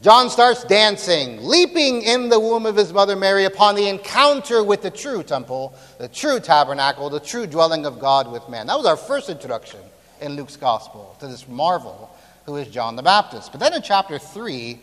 John 0.02 0.31
starts 0.31 0.64
dancing, 0.64 1.45
leaping 1.45 2.02
in 2.02 2.31
the 2.31 2.40
womb 2.40 2.64
of 2.64 2.75
his 2.75 2.90
mother 2.93 3.17
Mary 3.17 3.45
upon 3.45 3.75
the 3.75 3.88
encounter 3.88 4.64
with 4.64 4.81
the 4.81 4.90
true 4.90 5.23
temple, 5.23 5.75
the 5.99 6.09
true 6.09 6.40
tabernacle, 6.40 7.11
the 7.11 7.21
true 7.21 7.47
dwelling 7.47 7.85
of 7.85 7.99
God 7.99 8.33
with 8.33 8.49
man. 8.49 8.67
That 8.67 8.79
was 8.79 8.87
our 8.87 8.97
first 8.97 9.29
introduction 9.29 9.81
in 10.23 10.37
Luke's 10.37 10.57
gospel 10.57 11.14
to 11.21 11.26
this 11.26 11.47
marvel 11.47 12.11
who 12.47 12.57
is 12.57 12.69
John 12.69 12.97
the 12.97 13.02
Baptist. 13.02 13.52
But 13.52 13.61
then 13.61 13.75
in 13.75 13.83
chapter 13.83 14.19
3, 14.19 14.81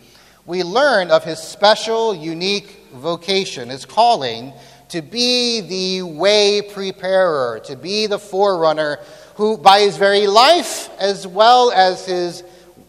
we 0.48 0.64
learn 0.64 1.12
of 1.12 1.26
his 1.26 1.40
special, 1.40 2.16
unique 2.16 2.88
vocation, 2.94 3.68
his 3.70 3.86
calling 3.86 4.54
to 4.88 5.02
be 5.02 5.60
the 5.60 6.02
way 6.04 6.62
preparer, 6.62 7.60
to 7.66 7.76
be 7.76 8.08
the 8.08 8.18
forerunner 8.18 8.98
who, 9.36 9.58
by 9.58 9.82
his 9.82 9.98
very 9.98 10.26
life 10.26 10.90
as 11.00 11.28
well 11.28 11.70
as 11.72 12.06
his 12.06 12.44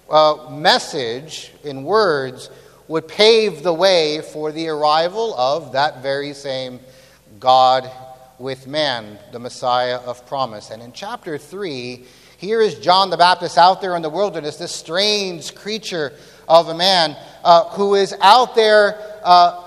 uh, 0.09 0.47
message 0.50 1.53
in 1.65 1.83
words, 1.83 2.49
would 2.87 3.09
pave 3.09 3.65
the 3.65 3.75
way 3.75 4.23
for 4.23 4.53
the 4.53 4.69
arrival 4.69 5.35
of 5.35 5.73
that 5.73 6.00
very 6.00 6.33
same 6.33 6.79
God 7.41 7.91
with 8.38 8.69
man, 8.69 9.19
the 9.33 9.41
Messiah 9.41 9.97
of 9.97 10.25
promise. 10.27 10.71
And 10.71 10.81
in 10.81 10.93
chapter 10.93 11.37
3, 11.37 12.05
here 12.38 12.61
is 12.61 12.79
John 12.79 13.11
the 13.11 13.17
Baptist 13.17 13.59
out 13.59 13.81
there 13.81 13.97
in 13.97 14.03
the 14.03 14.09
wilderness, 14.09 14.57
this 14.57 14.73
strange 14.73 15.57
creature 15.57 16.12
of 16.49 16.69
a 16.69 16.75
man 16.75 17.17
uh, 17.49 17.64
who 17.71 17.95
is 17.95 18.14
out 18.21 18.55
there 18.55 18.99
uh, 19.25 19.64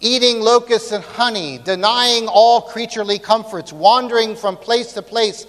eating 0.00 0.40
locusts 0.40 0.90
and 0.90 1.04
honey, 1.04 1.56
denying 1.58 2.26
all 2.26 2.60
creaturely 2.60 3.16
comforts, 3.16 3.72
wandering 3.72 4.34
from 4.34 4.56
place 4.56 4.92
to 4.94 5.00
place, 5.00 5.46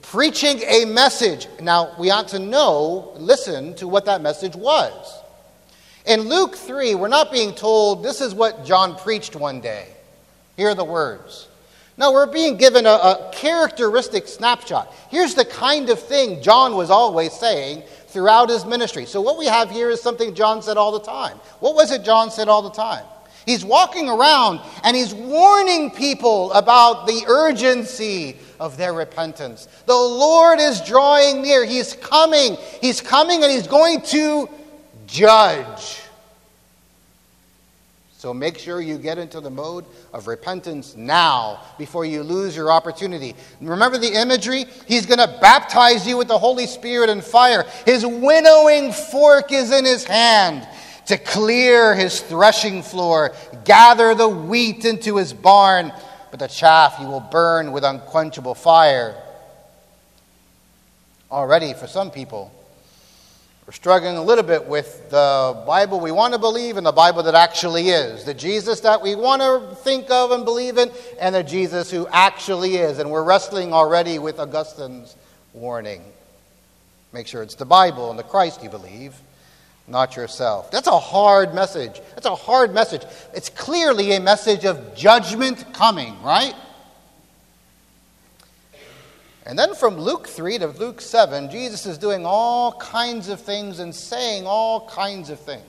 preaching 0.00 0.62
a 0.66 0.86
message. 0.86 1.46
Now, 1.60 1.94
we 1.98 2.10
ought 2.10 2.28
to 2.28 2.38
know, 2.38 3.12
listen 3.18 3.74
to 3.74 3.86
what 3.86 4.06
that 4.06 4.22
message 4.22 4.56
was. 4.56 5.22
In 6.06 6.22
Luke 6.22 6.56
3, 6.56 6.94
we're 6.94 7.08
not 7.08 7.30
being 7.30 7.54
told 7.54 8.02
this 8.02 8.22
is 8.22 8.34
what 8.34 8.64
John 8.64 8.96
preached 8.96 9.36
one 9.36 9.60
day. 9.60 9.88
Here 10.56 10.70
are 10.70 10.74
the 10.74 10.84
words 10.84 11.48
No, 11.98 12.12
we're 12.12 12.32
being 12.32 12.56
given 12.56 12.86
a, 12.86 12.88
a, 12.88 13.30
characteristic 13.34 14.26
snapshot. 14.26 14.90
Here's 15.10 15.34
the 15.34 15.44
kind 15.44 15.90
of 15.90 16.00
thing 16.00 16.40
John 16.40 16.76
was 16.76 16.88
always 16.88 17.34
saying 17.34 17.82
throughout 18.18 18.50
his 18.50 18.64
ministry. 18.64 19.06
So, 19.06 19.20
what 19.20 19.38
we 19.38 19.46
have 19.46 19.70
here 19.70 19.90
is 19.90 20.02
something 20.02 20.34
John 20.34 20.60
said 20.60 20.76
all 20.76 20.90
the 20.90 20.98
time. 20.98 21.36
What 21.60 21.76
was 21.76 21.92
it 21.92 22.02
John 22.02 22.32
said 22.32 22.48
all 22.48 22.62
the 22.62 22.70
time? 22.72 23.04
He's 23.46 23.64
walking 23.64 24.08
around 24.08 24.60
and 24.82 24.96
he's 24.96 25.14
warning 25.14 25.92
people 25.92 26.52
about 26.52 27.06
the 27.06 27.22
urgency 27.28 28.36
of 28.58 28.76
their 28.76 28.92
repentance. 28.92 29.68
The 29.86 29.94
Lord 29.94 30.58
is 30.58 30.80
drawing 30.80 31.42
near. 31.42 31.64
He's 31.64 31.94
coming. 31.94 32.56
He's 32.80 33.00
coming 33.00 33.44
and 33.44 33.52
he's 33.52 33.68
going 33.68 34.00
to 34.02 34.48
judge. 35.06 36.00
So 38.18 38.34
make 38.34 38.58
sure 38.58 38.80
you 38.80 38.98
get 38.98 39.16
into 39.16 39.38
the 39.38 39.48
mode 39.48 39.84
of 40.12 40.26
repentance 40.26 40.96
now 40.96 41.60
before 41.78 42.04
you 42.04 42.24
lose 42.24 42.56
your 42.56 42.72
opportunity. 42.72 43.36
Remember 43.60 43.96
the 43.96 44.12
imagery? 44.12 44.64
He's 44.88 45.06
going 45.06 45.20
to 45.20 45.38
baptize 45.40 46.04
you 46.04 46.16
with 46.16 46.26
the 46.26 46.36
Holy 46.36 46.66
Spirit 46.66 47.10
and 47.10 47.22
fire. 47.22 47.64
His 47.86 48.04
winnowing 48.04 48.90
fork 48.90 49.52
is 49.52 49.70
in 49.70 49.84
his 49.84 50.02
hand 50.02 50.66
to 51.06 51.16
clear 51.16 51.94
his 51.94 52.20
threshing 52.20 52.82
floor, 52.82 53.36
gather 53.64 54.16
the 54.16 54.28
wheat 54.28 54.84
into 54.84 55.16
his 55.16 55.32
barn, 55.32 55.92
but 56.32 56.40
the 56.40 56.48
chaff 56.48 56.98
he 56.98 57.06
will 57.06 57.20
burn 57.20 57.70
with 57.70 57.84
unquenchable 57.84 58.56
fire. 58.56 59.14
Already, 61.30 61.72
for 61.72 61.86
some 61.86 62.10
people, 62.10 62.52
we're 63.68 63.72
struggling 63.72 64.16
a 64.16 64.22
little 64.22 64.44
bit 64.44 64.64
with 64.64 65.10
the 65.10 65.62
Bible 65.66 66.00
we 66.00 66.10
want 66.10 66.32
to 66.32 66.40
believe 66.40 66.78
and 66.78 66.86
the 66.86 66.90
Bible 66.90 67.22
that 67.24 67.34
actually 67.34 67.90
is. 67.90 68.24
The 68.24 68.32
Jesus 68.32 68.80
that 68.80 69.02
we 69.02 69.14
want 69.14 69.42
to 69.42 69.76
think 69.82 70.10
of 70.10 70.30
and 70.30 70.42
believe 70.46 70.78
in, 70.78 70.90
and 71.20 71.34
the 71.34 71.42
Jesus 71.42 71.90
who 71.90 72.08
actually 72.10 72.76
is. 72.76 72.98
And 72.98 73.10
we're 73.10 73.24
wrestling 73.24 73.74
already 73.74 74.18
with 74.18 74.40
Augustine's 74.40 75.16
warning. 75.52 76.02
Make 77.12 77.26
sure 77.26 77.42
it's 77.42 77.56
the 77.56 77.66
Bible 77.66 78.08
and 78.08 78.18
the 78.18 78.22
Christ 78.22 78.62
you 78.62 78.70
believe, 78.70 79.14
not 79.86 80.16
yourself. 80.16 80.70
That's 80.70 80.88
a 80.88 80.98
hard 80.98 81.52
message. 81.52 82.00
That's 82.14 82.24
a 82.24 82.34
hard 82.34 82.72
message. 82.72 83.02
It's 83.34 83.50
clearly 83.50 84.12
a 84.12 84.20
message 84.20 84.64
of 84.64 84.94
judgment 84.94 85.74
coming, 85.74 86.18
right? 86.22 86.54
And 89.48 89.58
then 89.58 89.74
from 89.74 89.96
Luke 89.96 90.26
3 90.28 90.58
to 90.58 90.66
Luke 90.66 91.00
7, 91.00 91.50
Jesus 91.50 91.86
is 91.86 91.96
doing 91.96 92.26
all 92.26 92.72
kinds 92.72 93.30
of 93.30 93.40
things 93.40 93.78
and 93.78 93.94
saying 93.94 94.46
all 94.46 94.86
kinds 94.86 95.30
of 95.30 95.40
things, 95.40 95.64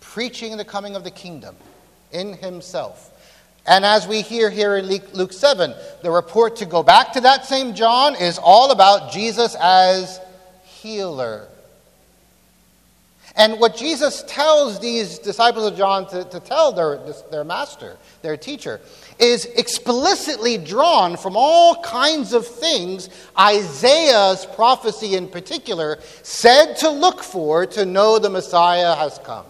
preaching 0.00 0.56
the 0.56 0.64
coming 0.64 0.96
of 0.96 1.04
the 1.04 1.12
kingdom 1.12 1.54
in 2.10 2.32
himself. 2.32 3.12
And 3.68 3.84
as 3.84 4.08
we 4.08 4.20
hear 4.20 4.50
here 4.50 4.76
in 4.76 4.86
Luke 4.86 5.32
7, 5.32 5.74
the 6.02 6.10
report 6.10 6.56
to 6.56 6.66
go 6.66 6.82
back 6.82 7.12
to 7.12 7.20
that 7.20 7.46
same 7.46 7.72
John 7.72 8.16
is 8.16 8.36
all 8.36 8.72
about 8.72 9.12
Jesus 9.12 9.54
as 9.60 10.20
healer. 10.64 11.46
And 13.36 13.60
what 13.60 13.76
Jesus 13.76 14.24
tells 14.26 14.80
these 14.80 15.18
disciples 15.18 15.66
of 15.66 15.76
John 15.76 16.08
to, 16.08 16.24
to 16.24 16.40
tell 16.40 16.72
their, 16.72 16.98
their 17.30 17.44
master, 17.44 17.96
their 18.22 18.36
teacher, 18.36 18.80
is 19.18 19.46
explicitly 19.46 20.58
drawn 20.58 21.16
from 21.16 21.34
all 21.36 21.82
kinds 21.82 22.32
of 22.32 22.46
things 22.46 23.08
Isaiah's 23.38 24.46
prophecy 24.54 25.14
in 25.14 25.28
particular 25.28 25.98
said 26.22 26.74
to 26.76 26.90
look 26.90 27.22
for 27.22 27.66
to 27.66 27.86
know 27.86 28.18
the 28.18 28.30
Messiah 28.30 28.94
has 28.94 29.18
come. 29.24 29.46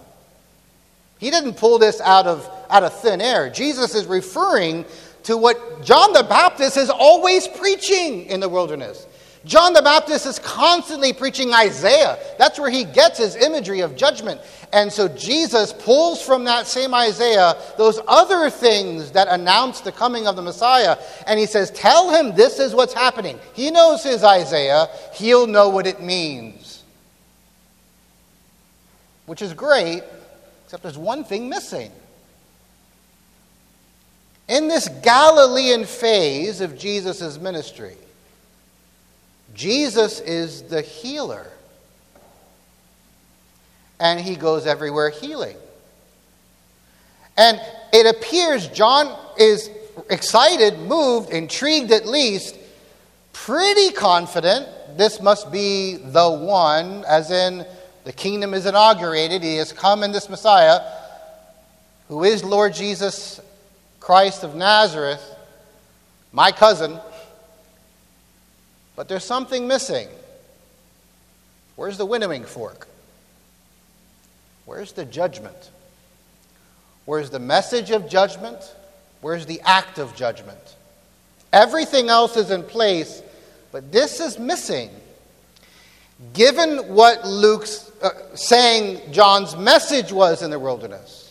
He 1.18 1.30
didn't 1.30 1.54
pull 1.54 1.78
this 1.78 2.00
out 2.00 2.26
of, 2.26 2.48
out 2.70 2.84
of 2.84 2.92
thin 3.00 3.20
air. 3.20 3.50
Jesus 3.50 3.94
is 3.94 4.06
referring 4.06 4.84
to 5.24 5.36
what 5.36 5.82
John 5.82 6.12
the 6.12 6.22
Baptist 6.22 6.76
is 6.76 6.90
always 6.90 7.48
preaching 7.48 8.26
in 8.26 8.40
the 8.40 8.48
wilderness. 8.48 9.06
John 9.46 9.74
the 9.74 9.82
Baptist 9.82 10.26
is 10.26 10.40
constantly 10.40 11.12
preaching 11.12 11.54
Isaiah. 11.54 12.18
That's 12.36 12.58
where 12.58 12.70
he 12.70 12.82
gets 12.82 13.18
his 13.18 13.36
imagery 13.36 13.80
of 13.80 13.94
judgment. 13.94 14.40
And 14.72 14.92
so 14.92 15.06
Jesus 15.06 15.72
pulls 15.72 16.20
from 16.20 16.44
that 16.44 16.66
same 16.66 16.92
Isaiah 16.92 17.54
those 17.78 18.00
other 18.08 18.50
things 18.50 19.12
that 19.12 19.28
announce 19.28 19.80
the 19.80 19.92
coming 19.92 20.26
of 20.26 20.34
the 20.34 20.42
Messiah. 20.42 20.98
And 21.28 21.38
he 21.38 21.46
says, 21.46 21.70
Tell 21.70 22.10
him 22.10 22.34
this 22.34 22.58
is 22.58 22.74
what's 22.74 22.92
happening. 22.92 23.38
He 23.54 23.70
knows 23.70 24.02
his 24.02 24.24
Isaiah, 24.24 24.88
he'll 25.14 25.46
know 25.46 25.68
what 25.68 25.86
it 25.86 26.02
means. 26.02 26.82
Which 29.26 29.42
is 29.42 29.54
great, 29.54 30.02
except 30.64 30.82
there's 30.82 30.98
one 30.98 31.22
thing 31.22 31.48
missing. 31.48 31.92
In 34.48 34.66
this 34.66 34.88
Galilean 34.88 35.84
phase 35.84 36.60
of 36.60 36.76
Jesus' 36.76 37.38
ministry, 37.38 37.96
Jesus 39.56 40.20
is 40.20 40.62
the 40.62 40.82
healer. 40.82 41.46
And 43.98 44.20
he 44.20 44.36
goes 44.36 44.66
everywhere 44.66 45.10
healing. 45.10 45.56
And 47.36 47.60
it 47.92 48.06
appears 48.06 48.68
John 48.68 49.18
is 49.38 49.70
excited, 50.10 50.78
moved, 50.78 51.30
intrigued 51.30 51.90
at 51.90 52.06
least, 52.06 52.56
pretty 53.32 53.92
confident 53.92 54.68
this 54.96 55.20
must 55.20 55.52
be 55.52 55.96
the 55.96 56.30
one, 56.30 57.04
as 57.06 57.30
in 57.30 57.66
the 58.04 58.12
kingdom 58.12 58.54
is 58.54 58.66
inaugurated. 58.66 59.42
He 59.42 59.56
has 59.56 59.72
come 59.72 60.02
in 60.02 60.12
this 60.12 60.28
Messiah, 60.28 60.80
who 62.08 62.24
is 62.24 62.44
Lord 62.44 62.72
Jesus 62.72 63.40
Christ 64.00 64.42
of 64.42 64.54
Nazareth, 64.54 65.22
my 66.32 66.52
cousin. 66.52 66.98
But 68.96 69.08
there's 69.08 69.24
something 69.24 69.68
missing. 69.68 70.08
Where's 71.76 71.98
the 71.98 72.06
winnowing 72.06 72.44
fork? 72.44 72.88
Where's 74.64 74.92
the 74.92 75.04
judgment? 75.04 75.70
Where's 77.04 77.30
the 77.30 77.38
message 77.38 77.90
of 77.90 78.08
judgment? 78.08 78.74
Where's 79.20 79.46
the 79.46 79.60
act 79.64 79.98
of 79.98 80.16
judgment? 80.16 80.76
Everything 81.52 82.08
else 82.08 82.36
is 82.36 82.50
in 82.50 82.62
place, 82.62 83.22
but 83.70 83.92
this 83.92 84.18
is 84.20 84.38
missing. 84.38 84.90
Given 86.32 86.78
what 86.94 87.26
Luke's 87.26 87.90
uh, 88.02 88.10
saying 88.34 89.12
John's 89.12 89.54
message 89.56 90.12
was 90.12 90.42
in 90.42 90.50
the 90.50 90.58
wilderness, 90.58 91.25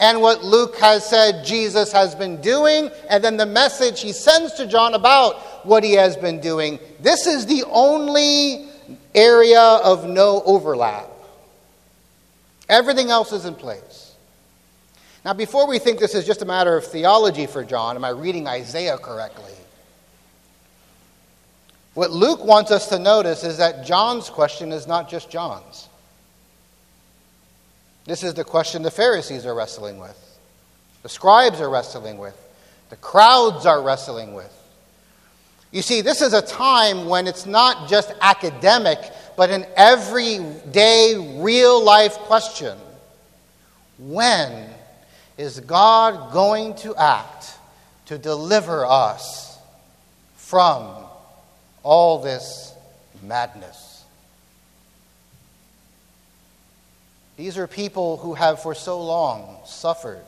and 0.00 0.20
what 0.20 0.44
Luke 0.44 0.76
has 0.78 1.08
said 1.08 1.44
Jesus 1.44 1.92
has 1.92 2.14
been 2.14 2.40
doing, 2.40 2.90
and 3.08 3.22
then 3.22 3.36
the 3.36 3.46
message 3.46 4.00
he 4.00 4.12
sends 4.12 4.54
to 4.54 4.66
John 4.66 4.94
about 4.94 5.36
what 5.64 5.84
he 5.84 5.92
has 5.92 6.16
been 6.16 6.40
doing. 6.40 6.78
This 7.00 7.26
is 7.26 7.46
the 7.46 7.64
only 7.70 8.66
area 9.14 9.60
of 9.60 10.08
no 10.08 10.42
overlap. 10.44 11.08
Everything 12.68 13.10
else 13.10 13.32
is 13.32 13.44
in 13.44 13.54
place. 13.54 14.14
Now, 15.24 15.32
before 15.32 15.66
we 15.66 15.78
think 15.78 16.00
this 16.00 16.14
is 16.14 16.26
just 16.26 16.42
a 16.42 16.46
matter 16.46 16.76
of 16.76 16.84
theology 16.84 17.46
for 17.46 17.64
John, 17.64 17.96
am 17.96 18.04
I 18.04 18.10
reading 18.10 18.46
Isaiah 18.46 18.98
correctly? 18.98 19.52
What 21.94 22.10
Luke 22.10 22.44
wants 22.44 22.70
us 22.70 22.88
to 22.88 22.98
notice 22.98 23.44
is 23.44 23.58
that 23.58 23.86
John's 23.86 24.28
question 24.28 24.72
is 24.72 24.86
not 24.86 25.08
just 25.08 25.30
John's. 25.30 25.88
This 28.04 28.22
is 28.22 28.34
the 28.34 28.44
question 28.44 28.82
the 28.82 28.90
Pharisees 28.90 29.46
are 29.46 29.54
wrestling 29.54 29.98
with, 29.98 30.18
the 31.02 31.08
scribes 31.08 31.60
are 31.60 31.70
wrestling 31.70 32.18
with, 32.18 32.36
the 32.90 32.96
crowds 32.96 33.66
are 33.66 33.82
wrestling 33.82 34.34
with. 34.34 34.52
You 35.72 35.82
see, 35.82 36.02
this 36.02 36.22
is 36.22 36.34
a 36.34 36.42
time 36.42 37.06
when 37.06 37.26
it's 37.26 37.46
not 37.46 37.88
just 37.88 38.14
academic, 38.20 38.98
but 39.36 39.50
an 39.50 39.66
everyday, 39.76 41.38
real 41.40 41.82
life 41.82 42.14
question. 42.14 42.78
When 43.98 44.68
is 45.36 45.58
God 45.60 46.32
going 46.32 46.76
to 46.76 46.94
act 46.94 47.58
to 48.06 48.18
deliver 48.18 48.86
us 48.86 49.58
from 50.36 50.88
all 51.82 52.22
this 52.22 52.72
madness? 53.22 53.83
These 57.36 57.58
are 57.58 57.66
people 57.66 58.18
who 58.18 58.34
have 58.34 58.62
for 58.62 58.74
so 58.74 59.02
long 59.02 59.58
suffered 59.64 60.24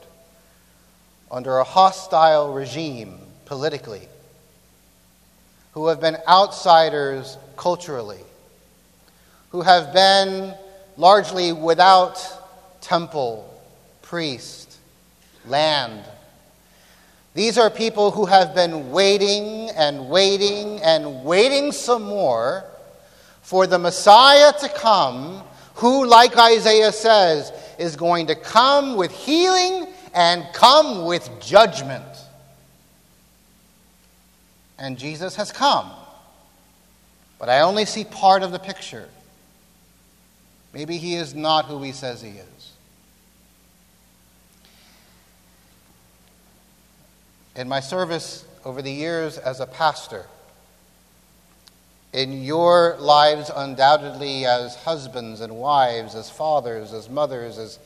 under 1.31 1.59
a 1.59 1.65
hostile 1.65 2.53
regime 2.53 3.19
politically, 3.45 4.09
who 5.73 5.87
have 5.87 6.01
been 6.01 6.17
outsiders 6.27 7.39
culturally, 7.57 8.21
who 9.51 9.63
have 9.63 9.93
been 9.93 10.55
largely 10.97 11.53
without 11.53 12.21
temple, 12.81 13.53
priest, 14.03 14.77
land. 15.47 16.05
These 17.35 17.57
are 17.57 17.71
people 17.71 18.11
who 18.11 18.27
have 18.27 18.53
been 18.53 18.91
waiting 18.91 19.71
and 19.71 20.09
waiting 20.09 20.81
and 20.83 21.25
waiting 21.25 21.71
some 21.71 22.03
more 22.03 22.65
for 23.43 23.69
the 23.69 23.79
Messiah 23.79 24.53
to 24.61 24.69
come 24.71 25.45
who, 25.77 26.07
like 26.07 26.37
Isaiah 26.37 26.93
says, 26.93 27.53
is 27.79 27.97
going 27.97 28.27
to 28.27 28.35
come 28.35 28.97
with 28.97 29.13
healing 29.13 29.87
and 30.15 30.45
come 30.53 31.05
with 31.05 31.29
judgment. 31.41 32.05
and 34.79 34.99
Jesus 34.99 35.37
has 35.37 35.53
come. 35.53 35.91
But 37.39 37.49
I 37.49 37.61
only 37.61 37.85
see 37.85 38.05
part 38.05 38.43
of 38.43 38.53
the 38.53 38.59
picture. 38.59 39.09
Maybe 40.73 40.99
he 40.99 41.15
is 41.15 41.35
not 41.35 41.67
who 41.67 41.83
he 41.83 41.93
says 41.93 42.21
he 42.21 42.31
is. 42.31 42.73
In 47.55 47.69
my 47.69 47.81
service 47.81 48.45
over 48.65 48.83
the 48.83 48.93
years 48.93 49.39
as 49.39 49.61
a 49.61 49.67
pastor, 49.67 50.27
in 52.17 52.43
your 52.43 52.97
lives, 52.99 53.51
undoubtedly, 53.55 54.47
as 54.47 54.75
husbands 54.75 55.43
and 55.43 55.55
wives, 55.55 56.15
as 56.15 56.31
fathers, 56.31 56.95
as 56.95 57.11
mothers, 57.11 57.59
as 57.59 57.79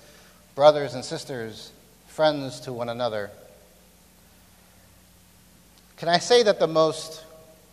brothers 0.54 0.94
and 0.94 1.04
sisters, 1.04 1.72
friends 2.06 2.60
to 2.60 2.72
one 2.72 2.88
another, 2.88 3.28
can 5.96 6.08
I 6.08 6.18
say 6.18 6.44
that 6.44 6.60
the 6.60 6.68
most 6.68 7.24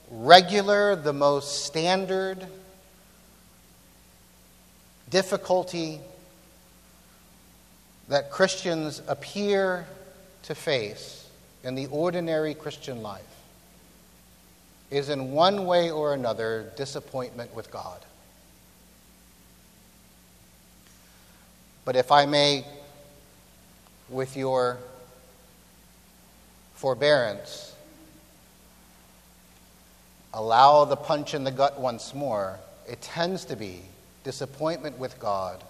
regular, 0.10 0.96
the 0.96 1.13
most 1.13 1.63
standard 1.65 2.43
difficulty 5.12 6.00
that 8.10 8.32
Christians 8.32 9.04
appear 9.08 9.86
to 10.43 10.56
face 10.56 11.30
in 11.63 11.76
the 11.76 11.86
ordinary 11.86 12.56
Christian 12.56 13.04
life 13.04 13.37
is 14.89 15.10
in 15.10 15.32
one 15.32 15.65
way 15.65 15.91
or 15.91 16.13
another 16.13 16.71
disappointment 16.76 17.54
with 17.56 17.69
God. 17.71 18.00
But 21.84 21.95
if 21.95 22.12
I 22.12 22.26
may, 22.26 22.65
with 24.10 24.36
your 24.38 24.78
forbearance, 26.76 27.73
allow 30.34 30.86
the 30.86 30.95
punch 30.95 31.34
in 31.34 31.43
the 31.43 31.52
gut 31.52 31.80
once 31.80 32.13
more, 32.13 32.60
it 32.88 33.02
tends 33.02 33.45
to 33.45 33.56
be 33.56 33.82
disappointment 34.23 34.97
with 34.97 35.19
God 35.19 35.63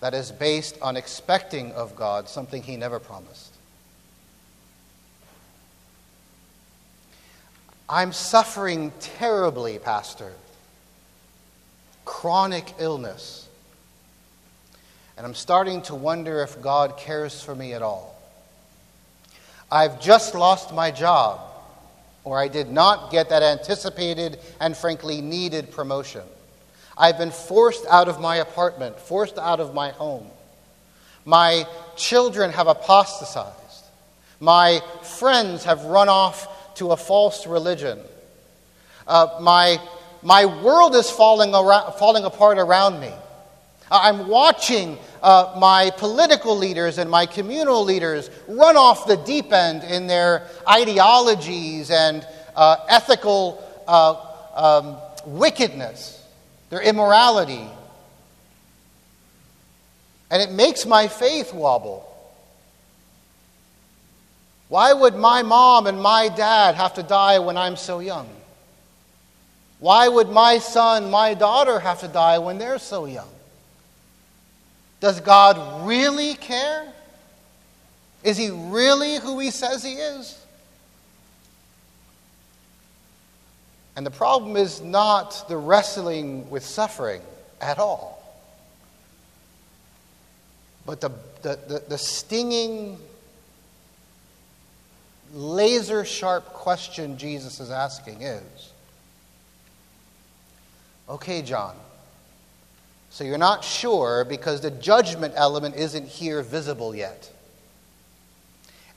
that 0.00 0.14
is 0.14 0.32
based 0.32 0.76
on 0.80 0.96
expecting 0.96 1.72
of 1.72 1.94
God 1.94 2.28
something 2.28 2.62
He 2.62 2.76
never 2.76 2.98
promised. 2.98 3.49
I'm 7.92 8.12
suffering 8.12 8.92
terribly, 9.00 9.80
Pastor. 9.80 10.32
Chronic 12.04 12.72
illness. 12.78 13.48
And 15.16 15.26
I'm 15.26 15.34
starting 15.34 15.82
to 15.82 15.96
wonder 15.96 16.40
if 16.40 16.62
God 16.62 16.96
cares 16.96 17.42
for 17.42 17.52
me 17.52 17.72
at 17.72 17.82
all. 17.82 18.16
I've 19.72 20.00
just 20.00 20.36
lost 20.36 20.72
my 20.72 20.92
job, 20.92 21.40
or 22.22 22.38
I 22.38 22.46
did 22.46 22.70
not 22.70 23.10
get 23.10 23.28
that 23.30 23.42
anticipated 23.42 24.38
and 24.60 24.76
frankly 24.76 25.20
needed 25.20 25.72
promotion. 25.72 26.22
I've 26.96 27.18
been 27.18 27.32
forced 27.32 27.84
out 27.90 28.06
of 28.06 28.20
my 28.20 28.36
apartment, 28.36 29.00
forced 29.00 29.36
out 29.36 29.58
of 29.58 29.74
my 29.74 29.90
home. 29.90 30.28
My 31.24 31.66
children 31.96 32.52
have 32.52 32.68
apostatized. 32.68 33.84
My 34.38 34.80
friends 35.02 35.64
have 35.64 35.84
run 35.84 36.08
off 36.08 36.46
to 36.80 36.92
a 36.92 36.96
false 36.96 37.46
religion. 37.46 37.98
Uh, 39.06 39.38
my, 39.42 39.78
my 40.22 40.46
world 40.46 40.94
is 40.96 41.10
falling, 41.10 41.54
around, 41.54 41.92
falling 41.98 42.24
apart 42.24 42.56
around 42.56 42.98
me. 43.00 43.12
I'm 43.90 44.28
watching 44.28 44.96
uh, 45.22 45.56
my 45.58 45.90
political 45.98 46.56
leaders 46.56 46.96
and 46.96 47.10
my 47.10 47.26
communal 47.26 47.84
leaders 47.84 48.30
run 48.48 48.78
off 48.78 49.06
the 49.06 49.18
deep 49.18 49.52
end 49.52 49.84
in 49.84 50.06
their 50.06 50.46
ideologies 50.66 51.90
and 51.90 52.26
uh, 52.56 52.76
ethical 52.88 53.62
uh, 53.86 54.14
um, 54.54 54.96
wickedness, 55.26 56.24
their 56.70 56.80
immorality. 56.80 57.68
And 60.30 60.40
it 60.40 60.50
makes 60.50 60.86
my 60.86 61.08
faith 61.08 61.52
wobble. 61.52 62.09
Why 64.70 64.92
would 64.92 65.16
my 65.16 65.42
mom 65.42 65.88
and 65.88 66.00
my 66.00 66.28
dad 66.28 66.76
have 66.76 66.94
to 66.94 67.02
die 67.02 67.40
when 67.40 67.56
I'm 67.56 67.76
so 67.76 67.98
young? 67.98 68.28
Why 69.80 70.06
would 70.06 70.30
my 70.30 70.58
son, 70.58 71.10
my 71.10 71.34
daughter 71.34 71.80
have 71.80 72.00
to 72.00 72.08
die 72.08 72.38
when 72.38 72.58
they're 72.58 72.78
so 72.78 73.06
young? 73.06 73.28
Does 75.00 75.20
God 75.20 75.88
really 75.88 76.34
care? 76.34 76.86
Is 78.22 78.36
he 78.36 78.50
really 78.50 79.16
who 79.16 79.40
he 79.40 79.50
says 79.50 79.82
he 79.82 79.94
is? 79.94 80.38
And 83.96 84.06
the 84.06 84.10
problem 84.12 84.56
is 84.56 84.80
not 84.80 85.48
the 85.48 85.56
wrestling 85.56 86.48
with 86.48 86.64
suffering 86.64 87.22
at 87.60 87.80
all, 87.80 88.22
but 90.86 91.00
the, 91.00 91.10
the, 91.42 91.58
the, 91.66 91.84
the 91.88 91.98
stinging, 91.98 92.98
laser 95.32 96.04
sharp 96.04 96.46
question 96.46 97.16
Jesus 97.18 97.60
is 97.60 97.70
asking 97.70 98.22
is 98.22 98.72
okay, 101.08 101.42
John. 101.42 101.74
So 103.10 103.24
you're 103.24 103.38
not 103.38 103.64
sure 103.64 104.24
because 104.24 104.60
the 104.60 104.70
judgment 104.70 105.34
element 105.36 105.74
isn't 105.74 106.06
here 106.06 106.42
visible 106.42 106.94
yet. 106.94 107.28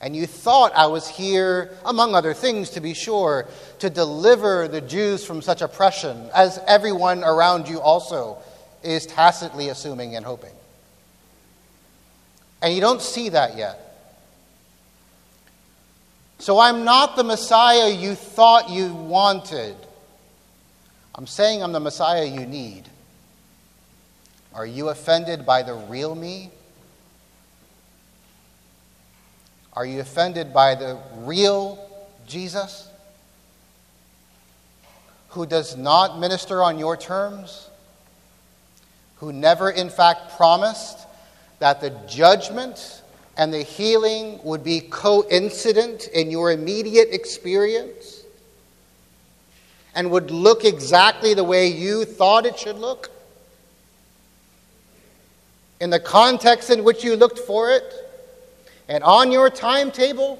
And 0.00 0.14
you 0.14 0.26
thought 0.26 0.72
I 0.74 0.86
was 0.86 1.08
here, 1.08 1.70
among 1.84 2.14
other 2.14 2.34
things, 2.34 2.70
to 2.70 2.80
be 2.80 2.94
sure, 2.94 3.48
to 3.80 3.90
deliver 3.90 4.68
the 4.68 4.80
Jews 4.80 5.24
from 5.24 5.42
such 5.42 5.62
oppression, 5.62 6.28
as 6.34 6.60
everyone 6.66 7.24
around 7.24 7.68
you 7.68 7.80
also 7.80 8.38
is 8.82 9.06
tacitly 9.06 9.70
assuming 9.70 10.14
and 10.14 10.24
hoping. 10.24 10.52
And 12.62 12.74
you 12.74 12.80
don't 12.80 13.02
see 13.02 13.30
that 13.30 13.56
yet. 13.56 13.83
So 16.44 16.58
I'm 16.58 16.84
not 16.84 17.16
the 17.16 17.24
Messiah 17.24 17.88
you 17.88 18.14
thought 18.14 18.68
you 18.68 18.92
wanted. 18.92 19.76
I'm 21.14 21.26
saying 21.26 21.62
I'm 21.62 21.72
the 21.72 21.80
Messiah 21.80 22.26
you 22.26 22.44
need. 22.44 22.82
Are 24.52 24.66
you 24.66 24.90
offended 24.90 25.46
by 25.46 25.62
the 25.62 25.72
real 25.72 26.14
me? 26.14 26.50
Are 29.72 29.86
you 29.86 30.00
offended 30.00 30.52
by 30.52 30.74
the 30.74 30.98
real 31.20 31.78
Jesus? 32.26 32.90
Who 35.28 35.46
does 35.46 35.78
not 35.78 36.18
minister 36.18 36.62
on 36.62 36.78
your 36.78 36.98
terms? 36.98 37.70
Who 39.20 39.32
never, 39.32 39.70
in 39.70 39.88
fact, 39.88 40.36
promised 40.36 40.98
that 41.60 41.80
the 41.80 41.88
judgment 42.06 43.00
and 43.36 43.52
the 43.52 43.62
healing 43.62 44.40
would 44.44 44.62
be 44.62 44.80
coincident 44.80 46.08
in 46.08 46.30
your 46.30 46.52
immediate 46.52 47.08
experience 47.12 48.22
and 49.94 50.10
would 50.10 50.30
look 50.30 50.64
exactly 50.64 51.34
the 51.34 51.44
way 51.44 51.66
you 51.68 52.04
thought 52.04 52.46
it 52.46 52.58
should 52.58 52.76
look? 52.76 53.10
in 55.80 55.90
the 55.90 56.00
context 56.00 56.70
in 56.70 56.82
which 56.84 57.04
you 57.04 57.16
looked 57.16 57.38
for 57.38 57.70
it, 57.70 57.84
and 58.88 59.04
on 59.04 59.30
your 59.30 59.50
timetable? 59.50 60.38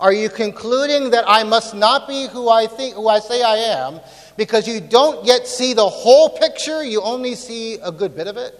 Are 0.00 0.12
you 0.12 0.28
concluding 0.28 1.10
that 1.10 1.24
I 1.28 1.44
must 1.44 1.74
not 1.74 2.08
be 2.08 2.26
who 2.26 2.48
I 2.48 2.66
think 2.66 2.94
who 2.94 3.06
I 3.06 3.20
say 3.20 3.42
I 3.42 3.56
am 3.56 4.00
because 4.36 4.66
you 4.66 4.80
don't 4.80 5.24
yet 5.24 5.46
see 5.46 5.74
the 5.74 5.88
whole 5.88 6.30
picture, 6.30 6.82
you 6.82 7.00
only 7.02 7.36
see 7.36 7.74
a 7.74 7.92
good 7.92 8.16
bit 8.16 8.26
of 8.26 8.36
it? 8.36 8.58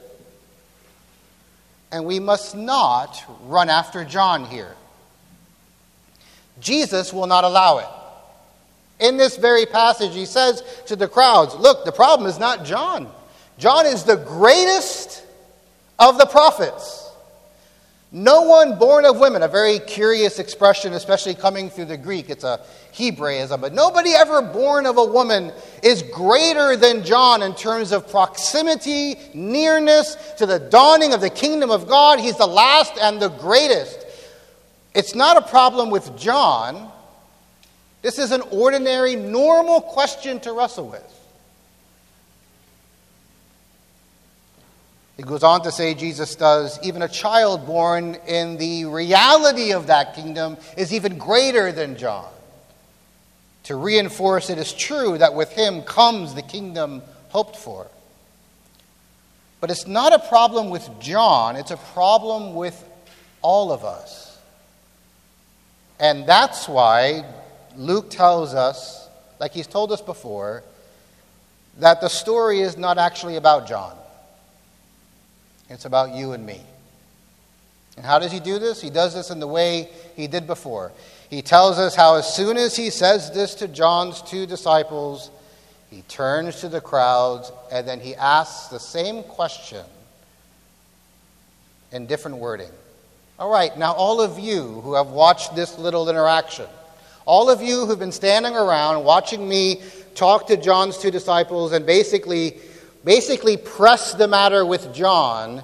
And 1.93 2.05
we 2.07 2.19
must 2.19 2.57
not 2.57 3.23
run 3.45 3.69
after 3.69 4.05
John 4.05 4.47
here. 4.47 4.75
Jesus 6.59 7.13
will 7.13 7.27
not 7.27 7.45
allow 7.45 7.79
it. 7.79 7.87
In 8.99 9.17
this 9.17 9.37
very 9.37 9.67
passage, 9.67 10.15
he 10.15 10.27
says 10.27 10.63
to 10.87 10.97
the 10.97 11.09
crowds, 11.09 11.55
Look, 11.55 11.85
the 11.85 11.93
problem 11.93 12.29
is 12.29 12.39
not 12.39 12.65
John. 12.65 13.11
John 13.59 13.87
is 13.87 14.05
the 14.05 14.17
greatest 14.17 15.23
of 15.99 16.19
the 16.19 16.27
prophets. 16.27 17.02
No 18.14 18.42
one 18.42 18.79
born 18.79 19.07
of 19.07 19.18
women, 19.18 19.42
a 19.42 19.48
very 19.48 19.79
curious 19.79 20.38
expression, 20.38 20.92
especially 20.92 21.35
coming 21.35 21.70
through 21.70 21.87
the 21.87 21.96
Greek. 21.96 22.29
It's 22.29 22.44
a 22.44 22.61
Hebraism, 22.92 23.62
but 23.62 23.72
nobody 23.72 24.11
ever 24.11 24.42
born 24.42 24.85
of 24.85 24.98
a 24.98 25.05
woman 25.05 25.51
is 25.83 26.03
greater 26.03 26.77
than 26.77 27.05
John 27.05 27.42
in 27.42 27.55
terms 27.55 27.90
of 27.90 28.11
proximity, 28.11 29.16
nearness 29.33 30.16
to 30.37 30.44
the 30.44 30.59
dawning 30.59 31.14
of 31.14 31.22
the 31.22 31.31
kingdom 31.31 31.70
of 31.70 31.88
God. 31.88 32.20
He's 32.20 32.37
the 32.37 32.46
last 32.46 32.98
and 33.01 33.18
the 33.18 33.31
greatest. 33.31 34.05
It's 34.94 35.14
not 35.14 35.38
a 35.38 35.48
problem 35.48 35.88
with 35.88 36.14
John. 36.18 36.92
This 38.03 38.18
is 38.18 38.31
an 38.31 38.42
ordinary, 38.51 39.16
normal 39.16 39.81
question 39.81 40.38
to 40.40 40.53
wrestle 40.53 40.88
with. 40.90 41.22
He 45.23 45.29
goes 45.29 45.45
on 45.45 45.63
to 45.63 45.71
say, 45.71 45.95
Jesus 45.95 46.35
does, 46.35 46.81
even 46.83 47.01
a 47.01 47.09
child 47.09 47.65
born 47.65 48.17
in 48.27 48.57
the 48.57 48.87
reality 48.87 49.73
of 49.73 49.87
that 49.87 50.17
kingdom 50.17 50.57
is 50.77 50.93
even 50.93 51.17
greater 51.17 51.71
than 51.71 51.97
John. 51.97 52.29
To 53.65 53.77
reinforce 53.77 54.51
it 54.51 54.59
is 54.59 54.73
true 54.73 55.17
that 55.19 55.35
with 55.35 55.53
him 55.53 55.83
comes 55.83 56.35
the 56.35 56.43
kingdom 56.43 57.03
hoped 57.29 57.55
for. 57.55 57.87
But 59.61 59.71
it's 59.71 59.87
not 59.87 60.13
a 60.13 60.19
problem 60.19 60.71
with 60.71 60.91
John, 60.99 61.55
it's 61.55 61.71
a 61.71 61.77
problem 61.77 62.57
with 62.57 62.85
all 63.43 63.71
of 63.71 63.85
us. 63.85 64.37
And 66.01 66.27
that's 66.27 66.69
why 66.69 67.25
Luke 67.77 68.11
tells 68.11 68.55
us, 68.55 69.09
like 69.39 69.53
he's 69.53 69.69
told 69.69 69.93
us 69.93 70.01
before, 70.01 70.65
that 71.79 72.01
the 72.01 72.09
story 72.09 72.61
is 72.61 72.77
not 72.77 72.99
actually 72.99 73.37
about 73.37 73.69
John. 73.69 73.97
It's 75.73 75.87
about 75.87 76.15
you 76.15 76.33
and 76.33 76.45
me. 76.45 76.61
And 77.97 78.05
how 78.05 78.19
does 78.19 78.31
he 78.31 78.41
do 78.41 78.59
this? 78.59 78.81
He 78.81 78.91
does 78.91 79.15
this 79.15 79.31
in 79.31 79.41
the 79.41 79.47
way 79.47 79.89
he 80.17 80.27
did 80.27 80.47
before. 80.47 80.93
He 81.31 81.43
tells 81.43 81.79
us 81.79 81.95
how, 81.95 82.17
as 82.17 82.35
soon 82.35 82.57
as 82.57 82.77
he 82.77 82.91
says 82.91 83.31
this 83.33 83.55
to 83.57 83.69
John's 83.69 84.23
two 84.23 84.47
disciples, 84.47 85.31
he 85.91 86.03
turns 86.03 86.61
to 86.61 86.69
the 86.69 86.81
crowds 86.81 87.53
and 87.71 87.87
then 87.87 88.01
he 88.01 88.15
asks 88.15 88.69
the 88.69 88.79
same 88.79 89.23
question 89.23 89.85
in 91.91 92.07
different 92.07 92.39
wording. 92.39 92.71
All 93.39 93.51
right, 93.51 93.77
now, 93.77 93.93
all 93.93 94.21
of 94.21 94.39
you 94.39 94.81
who 94.83 94.95
have 94.95 95.09
watched 95.09 95.57
this 95.57 95.79
little 95.79 96.09
interaction, 96.09 96.67
all 97.25 97.51
of 97.51 97.63
you 97.63 97.87
who've 97.87 97.99
been 97.99 98.13
standing 98.13 98.55
around 98.55 99.05
watching 99.05 99.49
me 99.49 99.83
talk 100.15 100.47
to 100.49 100.57
John's 100.57 100.99
two 100.99 101.11
disciples 101.11 101.73
and 101.73 101.87
basically 101.87 102.57
basically 103.05 103.57
press 103.57 104.15
the 104.15 104.29
matter 104.29 104.65
with 104.65 104.93
John 104.95 105.62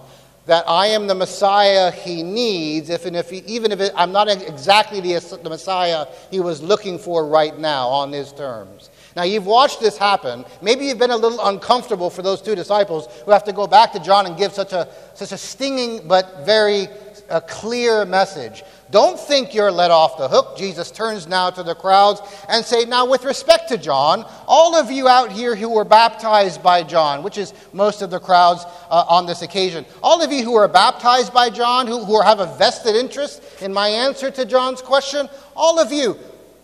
that 0.49 0.65
I 0.67 0.87
am 0.89 1.07
the 1.07 1.15
Messiah 1.15 1.91
he 1.91 2.23
needs, 2.23 2.89
if 2.89 3.05
and 3.05 3.15
if 3.15 3.29
he, 3.29 3.39
even 3.47 3.71
if 3.71 3.81
it, 3.81 3.93
I'm 3.95 4.13
not 4.13 4.29
exactly 4.29 5.01
the, 5.01 5.39
the 5.43 5.51
Messiah 5.51 6.07
he 6.31 6.41
was 6.41 6.63
looking 6.63 6.99
for 6.99 7.27
right 7.27 7.57
now 7.59 7.89
on 7.89 8.13
his 8.13 8.33
terms. 8.33 8.89
Now, 9.15 9.25
you've 9.25 9.47
watched 9.47 9.81
this 9.81 9.99
happen. 9.99 10.47
Maybe 10.63 10.87
you've 10.87 10.99
been 10.99 11.11
a 11.11 11.17
little 11.17 11.45
uncomfortable 11.47 12.09
for 12.09 12.23
those 12.23 12.41
two 12.41 12.55
disciples 12.55 13.09
who 13.25 13.31
have 13.31 13.45
to 13.45 13.53
go 13.53 13.67
back 13.67 13.93
to 13.93 14.01
John 14.01 14.25
and 14.25 14.39
give 14.39 14.53
such 14.53 14.73
a, 14.73 14.89
such 15.13 15.33
a 15.33 15.37
stinging 15.37 16.07
but 16.09 16.47
very 16.47 16.89
uh, 17.29 17.41
clear 17.41 18.05
message. 18.05 18.63
Don't 18.91 19.21
think 19.21 19.55
you're 19.55 19.71
let 19.71 19.91
off 19.91 20.17
the 20.17 20.29
hook. 20.29 20.57
Jesus 20.57 20.91
turns 20.91 21.27
now 21.27 21.51
to 21.51 21.63
the 21.63 21.75
crowds 21.75 22.21
and 22.49 22.65
say, 22.65 22.85
Now, 22.85 23.07
with 23.07 23.25
respect 23.25 23.69
to 23.69 23.77
John, 23.77 24.25
all 24.47 24.75
of 24.75 24.91
you 24.91 25.09
out 25.09 25.31
here 25.31 25.55
who 25.55 25.69
were 25.69 25.85
baptized 25.85 26.63
by 26.63 26.83
John, 26.83 27.23
which 27.23 27.37
is 27.37 27.53
most 27.73 28.01
of 28.01 28.11
the 28.11 28.19
crowds 28.19 28.65
uh, 28.91 29.05
on 29.09 29.27
this 29.27 29.43
occasion, 29.43 29.85
all 30.03 30.23
of 30.23 30.33
you 30.33 30.43
who 30.43 30.53
were 30.53 30.69
baptized 30.69 31.35
by 31.35 31.51
John, 31.51 31.87
who, 31.87 32.05
who 32.05 32.21
have 32.23 32.41
a 32.41 32.47
vested 32.57 32.97
interest 32.97 33.43
in 33.61 33.73
my 33.73 33.89
answer 33.89 34.31
to 34.31 34.45
John's 34.45 34.81
question, 34.81 35.29
all 35.55 35.79
of 35.79 35.93
you, 35.93 36.15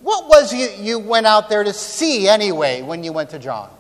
what 0.01 0.29
was 0.29 0.53
it 0.53 0.79
you 0.79 0.99
went 0.99 1.27
out 1.27 1.49
there 1.49 1.65
to 1.65 1.73
see 1.73 2.29
anyway 2.29 2.83
when 2.83 3.05
you 3.05 3.13
went 3.13 3.31
to 3.31 3.39
John? 3.39 3.71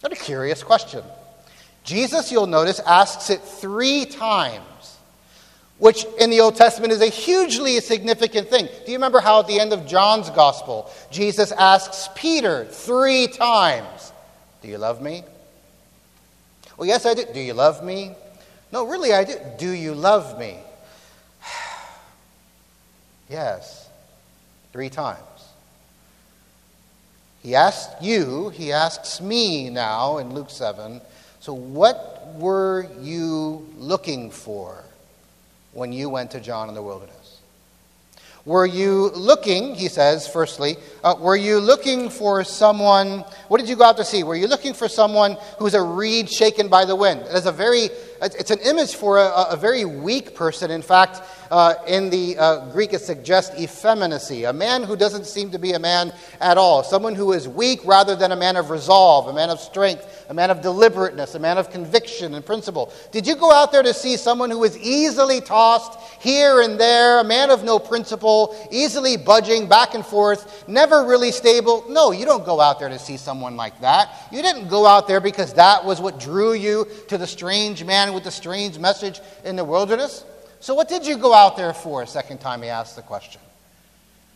What 0.00 0.12
a 0.12 0.16
curious 0.16 0.62
question. 0.62 1.02
Jesus, 1.84 2.32
you'll 2.32 2.46
notice, 2.46 2.80
asks 2.80 3.30
it 3.30 3.40
three 3.40 4.04
times 4.06 4.64
which 5.84 6.06
in 6.18 6.30
the 6.30 6.40
Old 6.40 6.56
Testament 6.56 6.94
is 6.94 7.02
a 7.02 7.10
hugely 7.10 7.78
significant 7.78 8.48
thing. 8.48 8.64
Do 8.86 8.90
you 8.90 8.96
remember 8.96 9.20
how 9.20 9.40
at 9.40 9.46
the 9.46 9.60
end 9.60 9.74
of 9.74 9.86
John's 9.86 10.30
Gospel, 10.30 10.90
Jesus 11.10 11.52
asks 11.52 12.08
Peter 12.14 12.64
three 12.64 13.26
times, 13.26 14.10
Do 14.62 14.68
you 14.68 14.78
love 14.78 15.02
me? 15.02 15.24
Well, 16.78 16.88
yes, 16.88 17.04
I 17.04 17.12
do. 17.12 17.26
Do 17.34 17.38
you 17.38 17.52
love 17.52 17.84
me? 17.84 18.12
No, 18.72 18.86
really, 18.86 19.12
I 19.12 19.24
do. 19.24 19.34
Do 19.58 19.70
you 19.72 19.92
love 19.92 20.38
me? 20.38 20.56
yes, 23.28 23.86
three 24.72 24.88
times. 24.88 25.18
He 27.42 27.54
asked 27.54 28.00
you, 28.00 28.48
he 28.48 28.72
asks 28.72 29.20
me 29.20 29.68
now 29.68 30.16
in 30.16 30.32
Luke 30.32 30.48
7. 30.48 31.02
So, 31.40 31.52
what 31.52 32.32
were 32.36 32.88
you 33.02 33.68
looking 33.76 34.30
for? 34.30 34.83
When 35.74 35.92
you 35.92 36.08
went 36.08 36.30
to 36.30 36.40
John 36.40 36.68
in 36.68 36.74
the 36.74 36.82
wilderness? 36.82 37.40
Were 38.44 38.66
you 38.66 39.10
looking, 39.14 39.74
he 39.74 39.88
says, 39.88 40.28
firstly, 40.28 40.76
uh, 41.02 41.14
were 41.18 41.36
you 41.36 41.60
looking 41.60 42.10
for 42.10 42.44
someone, 42.44 43.20
what 43.48 43.58
did 43.58 43.70
you 43.70 43.76
go 43.76 43.84
out 43.84 43.96
to 43.96 44.04
see? 44.04 44.22
Were 44.22 44.36
you 44.36 44.46
looking 44.46 44.74
for 44.74 44.86
someone 44.86 45.38
who's 45.58 45.72
a 45.72 45.80
reed 45.80 46.30
shaken 46.30 46.68
by 46.68 46.84
the 46.84 46.94
wind? 46.94 47.22
Is 47.22 47.46
a 47.46 47.52
very, 47.52 47.88
it's 48.24 48.50
an 48.50 48.60
image 48.60 48.94
for 48.94 49.18
a, 49.18 49.48
a 49.50 49.56
very 49.56 49.84
weak 49.84 50.34
person. 50.34 50.70
In 50.70 50.82
fact, 50.82 51.20
uh, 51.50 51.74
in 51.86 52.10
the 52.10 52.36
uh, 52.38 52.70
Greek, 52.72 52.92
it 52.92 53.00
suggests 53.00 53.58
effeminacy, 53.60 54.44
a 54.44 54.52
man 54.52 54.82
who 54.82 54.96
doesn't 54.96 55.26
seem 55.26 55.50
to 55.50 55.58
be 55.58 55.72
a 55.72 55.78
man 55.78 56.12
at 56.40 56.56
all, 56.56 56.82
someone 56.82 57.14
who 57.14 57.32
is 57.32 57.46
weak 57.46 57.80
rather 57.84 58.16
than 58.16 58.32
a 58.32 58.36
man 58.36 58.56
of 58.56 58.70
resolve, 58.70 59.28
a 59.28 59.32
man 59.32 59.50
of 59.50 59.60
strength, 59.60 60.24
a 60.28 60.34
man 60.34 60.50
of 60.50 60.62
deliberateness, 60.62 61.34
a 61.34 61.38
man 61.38 61.58
of 61.58 61.70
conviction 61.70 62.34
and 62.34 62.46
principle. 62.46 62.92
Did 63.12 63.26
you 63.26 63.36
go 63.36 63.52
out 63.52 63.72
there 63.72 63.82
to 63.82 63.92
see 63.92 64.16
someone 64.16 64.50
who 64.50 64.60
was 64.60 64.78
easily 64.78 65.40
tossed 65.40 65.98
here 66.20 66.62
and 66.62 66.80
there, 66.80 67.20
a 67.20 67.24
man 67.24 67.50
of 67.50 67.62
no 67.62 67.78
principle, 67.78 68.56
easily 68.70 69.16
budging 69.16 69.68
back 69.68 69.94
and 69.94 70.04
forth, 70.04 70.66
never 70.66 71.04
really 71.04 71.30
stable? 71.30 71.84
No, 71.88 72.10
you 72.10 72.24
don't 72.24 72.44
go 72.44 72.60
out 72.60 72.80
there 72.80 72.88
to 72.88 72.98
see 72.98 73.16
someone 73.16 73.56
like 73.56 73.80
that. 73.82 74.10
You 74.32 74.40
didn't 74.40 74.68
go 74.68 74.86
out 74.86 75.06
there 75.06 75.20
because 75.20 75.52
that 75.54 75.84
was 75.84 76.00
what 76.00 76.18
drew 76.18 76.54
you 76.54 76.86
to 77.08 77.18
the 77.18 77.26
strange 77.26 77.84
man 77.84 78.13
with 78.14 78.24
the 78.24 78.30
strange 78.30 78.78
message 78.78 79.20
in 79.44 79.56
the 79.56 79.64
wilderness. 79.64 80.24
So, 80.60 80.74
what 80.74 80.88
did 80.88 81.06
you 81.06 81.18
go 81.18 81.34
out 81.34 81.56
there 81.56 81.74
for? 81.74 82.06
Second 82.06 82.40
time 82.40 82.62
he 82.62 82.68
asked 82.68 82.96
the 82.96 83.02
question. 83.02 83.40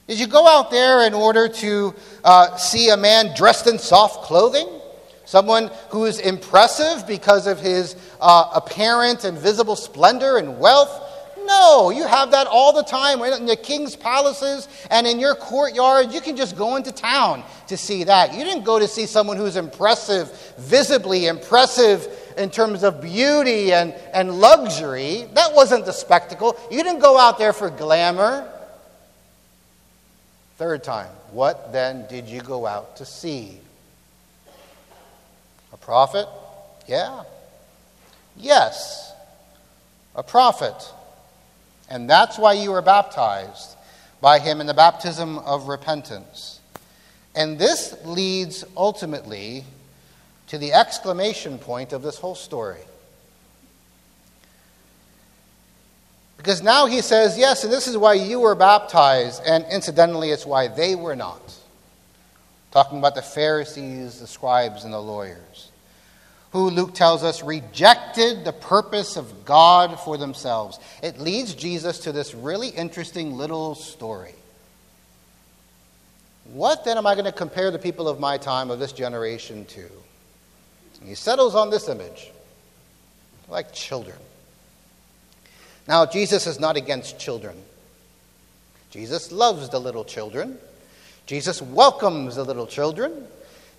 Did 0.06 0.18
you 0.18 0.26
go 0.26 0.46
out 0.46 0.70
there 0.70 1.06
in 1.06 1.14
order 1.14 1.48
to 1.48 1.94
uh, 2.24 2.56
see 2.56 2.88
a 2.88 2.96
man 2.96 3.34
dressed 3.36 3.66
in 3.66 3.78
soft 3.78 4.24
clothing? 4.24 4.66
Someone 5.26 5.70
who 5.90 6.06
is 6.06 6.18
impressive 6.20 7.06
because 7.06 7.46
of 7.46 7.60
his 7.60 7.94
uh, 8.20 8.50
apparent 8.54 9.24
and 9.24 9.36
visible 9.38 9.76
splendor 9.76 10.38
and 10.38 10.58
wealth? 10.58 11.04
No, 11.44 11.90
you 11.90 12.06
have 12.06 12.30
that 12.32 12.46
all 12.46 12.74
the 12.74 12.82
time 12.82 13.22
in 13.22 13.46
the 13.46 13.56
king's 13.56 13.96
palaces 13.96 14.68
and 14.90 15.06
in 15.06 15.18
your 15.18 15.34
courtyard. 15.34 16.12
You 16.12 16.20
can 16.20 16.36
just 16.36 16.56
go 16.56 16.76
into 16.76 16.92
town 16.92 17.42
to 17.68 17.76
see 17.76 18.04
that. 18.04 18.34
You 18.34 18.44
didn't 18.44 18.64
go 18.64 18.78
to 18.78 18.86
see 18.86 19.06
someone 19.06 19.38
who's 19.38 19.56
impressive, 19.56 20.30
visibly 20.58 21.26
impressive 21.26 22.06
in 22.38 22.50
terms 22.50 22.82
of 22.82 23.02
beauty 23.02 23.72
and, 23.72 23.92
and 24.12 24.40
luxury. 24.40 25.26
That 25.34 25.54
wasn't 25.54 25.84
the 25.84 25.92
spectacle. 25.92 26.56
You 26.70 26.82
didn't 26.82 27.00
go 27.00 27.18
out 27.18 27.38
there 27.38 27.52
for 27.52 27.70
glamour. 27.70 28.50
Third 30.56 30.82
time, 30.82 31.10
what 31.30 31.72
then 31.72 32.06
did 32.08 32.28
you 32.28 32.40
go 32.40 32.66
out 32.66 32.96
to 32.96 33.04
see? 33.04 33.58
A 35.72 35.76
prophet? 35.76 36.26
Yeah. 36.86 37.24
Yes, 38.36 39.12
a 40.14 40.22
prophet. 40.22 40.92
And 41.90 42.08
that's 42.08 42.38
why 42.38 42.54
you 42.54 42.72
were 42.72 42.82
baptized 42.82 43.76
by 44.20 44.38
him 44.38 44.60
in 44.60 44.66
the 44.66 44.74
baptism 44.74 45.38
of 45.38 45.68
repentance. 45.68 46.60
And 47.34 47.58
this 47.58 47.94
leads 48.04 48.64
ultimately 48.76 49.64
to 50.48 50.58
the 50.58 50.72
exclamation 50.72 51.58
point 51.58 51.92
of 51.92 52.02
this 52.02 52.18
whole 52.18 52.34
story. 52.34 52.80
Because 56.38 56.62
now 56.62 56.86
he 56.86 57.02
says, 57.02 57.36
Yes, 57.36 57.64
and 57.64 57.72
this 57.72 57.86
is 57.86 57.96
why 57.96 58.14
you 58.14 58.40
were 58.40 58.54
baptized, 58.54 59.42
and 59.44 59.66
incidentally, 59.70 60.30
it's 60.30 60.46
why 60.46 60.68
they 60.68 60.94
were 60.94 61.16
not. 61.16 61.54
Talking 62.70 62.98
about 62.98 63.14
the 63.14 63.22
Pharisees, 63.22 64.20
the 64.20 64.26
scribes, 64.26 64.84
and 64.84 64.92
the 64.92 65.00
lawyers, 65.00 65.70
who 66.52 66.70
Luke 66.70 66.94
tells 66.94 67.24
us 67.24 67.42
rejected 67.42 68.44
the 68.44 68.52
purpose 68.52 69.16
of 69.16 69.44
God 69.44 69.98
for 70.00 70.16
themselves. 70.16 70.78
It 71.02 71.18
leads 71.18 71.54
Jesus 71.54 71.98
to 72.00 72.12
this 72.12 72.34
really 72.34 72.68
interesting 72.68 73.34
little 73.36 73.74
story. 73.74 74.34
What 76.52 76.84
then 76.84 76.96
am 76.96 77.06
I 77.06 77.14
going 77.14 77.26
to 77.26 77.32
compare 77.32 77.70
the 77.70 77.78
people 77.78 78.08
of 78.08 78.20
my 78.20 78.38
time, 78.38 78.70
of 78.70 78.78
this 78.78 78.92
generation, 78.92 79.66
to? 79.66 79.90
He 81.04 81.14
settles 81.14 81.54
on 81.54 81.70
this 81.70 81.88
image 81.88 82.30
like 83.48 83.72
children. 83.72 84.16
Now, 85.86 86.04
Jesus 86.04 86.46
is 86.46 86.60
not 86.60 86.76
against 86.76 87.18
children. 87.18 87.56
Jesus 88.90 89.32
loves 89.32 89.68
the 89.70 89.80
little 89.80 90.04
children. 90.04 90.58
Jesus 91.26 91.62
welcomes 91.62 92.36
the 92.36 92.44
little 92.44 92.66
children. 92.66 93.26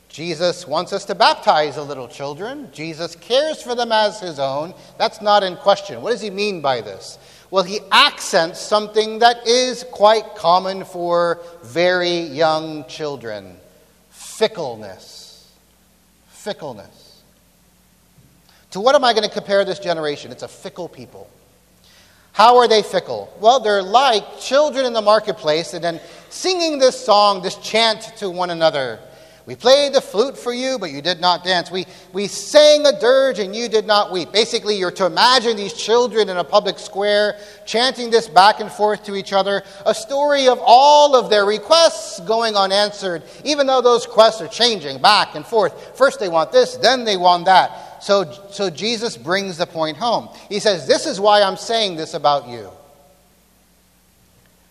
Jesus 0.07 0.67
wants 0.67 0.91
us 0.91 1.05
to 1.05 1.15
baptize 1.15 1.75
the 1.75 1.83
little 1.83 2.07
children. 2.07 2.69
Jesus 2.73 3.15
cares 3.15 3.61
for 3.61 3.75
them 3.75 3.91
as 3.91 4.19
his 4.19 4.39
own. 4.39 4.73
That's 4.97 5.21
not 5.21 5.43
in 5.43 5.55
question. 5.57 6.01
What 6.01 6.11
does 6.11 6.21
he 6.21 6.31
mean 6.31 6.61
by 6.61 6.81
this? 6.81 7.19
Well, 7.51 7.63
he 7.63 7.79
accents 7.91 8.59
something 8.59 9.19
that 9.19 9.47
is 9.47 9.83
quite 9.91 10.35
common 10.35 10.83
for 10.85 11.39
very 11.63 12.21
young 12.21 12.85
children 12.85 13.57
fickleness. 14.39 15.51
Fickleness. 16.29 17.08
To 18.71 18.79
what 18.79 18.95
am 18.95 19.03
I 19.03 19.13
going 19.13 19.27
to 19.27 19.33
compare 19.33 19.65
this 19.65 19.79
generation? 19.79 20.31
It's 20.31 20.43
a 20.43 20.47
fickle 20.47 20.87
people. 20.87 21.29
How 22.31 22.57
are 22.57 22.67
they 22.67 22.83
fickle? 22.83 23.35
Well, 23.41 23.59
they're 23.59 23.81
like 23.81 24.39
children 24.39 24.85
in 24.85 24.93
the 24.93 25.01
marketplace 25.01 25.73
and 25.73 25.83
then 25.83 25.99
singing 26.29 26.77
this 26.79 27.03
song, 27.03 27.41
this 27.41 27.55
chant 27.55 28.01
to 28.17 28.29
one 28.29 28.51
another. 28.51 28.99
We 29.45 29.55
played 29.55 29.93
the 29.93 30.01
flute 30.01 30.37
for 30.37 30.53
you, 30.53 30.77
but 30.77 30.91
you 30.91 31.01
did 31.01 31.19
not 31.19 31.43
dance. 31.43 31.71
We, 31.71 31.87
we 32.13 32.27
sang 32.27 32.85
a 32.85 32.99
dirge 32.99 33.39
and 33.39 33.55
you 33.55 33.67
did 33.67 33.87
not 33.87 34.11
weep. 34.11 34.31
Basically, 34.31 34.77
you're 34.77 34.91
to 34.91 35.07
imagine 35.07 35.57
these 35.57 35.73
children 35.73 36.29
in 36.29 36.37
a 36.37 36.43
public 36.43 36.77
square 36.77 37.39
chanting 37.65 38.11
this 38.11 38.27
back 38.27 38.59
and 38.59 38.71
forth 38.71 39.03
to 39.05 39.15
each 39.15 39.33
other, 39.33 39.63
a 39.87 39.95
story 39.95 40.47
of 40.47 40.59
all 40.61 41.15
of 41.15 41.31
their 41.31 41.45
requests 41.45 42.19
going 42.19 42.55
unanswered, 42.55 43.23
even 43.43 43.65
though 43.65 43.81
those 43.81 44.05
requests 44.05 44.39
are 44.39 44.47
changing 44.47 45.01
back 45.01 45.33
and 45.33 45.43
forth. 45.43 45.97
First 45.97 46.19
they 46.19 46.29
want 46.29 46.51
this, 46.51 46.77
then 46.77 47.03
they 47.03 47.17
want 47.17 47.45
that. 47.45 47.88
So, 48.01 48.31
so 48.51 48.69
Jesus 48.69 49.17
brings 49.17 49.57
the 49.57 49.65
point 49.65 49.97
home. 49.97 50.29
He 50.47 50.59
says, 50.59 50.87
This 50.87 51.05
is 51.05 51.19
why 51.19 51.41
I'm 51.41 51.57
saying 51.57 51.95
this 51.95 52.13
about 52.13 52.47
you. 52.47 52.69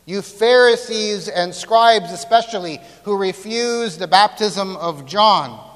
You 0.06 0.22
Pharisees 0.22 1.28
and 1.28 1.54
scribes, 1.54 2.12
especially, 2.12 2.80
who 3.04 3.18
refuse 3.18 3.98
the 3.98 4.08
baptism 4.08 4.76
of 4.78 5.04
John, 5.04 5.67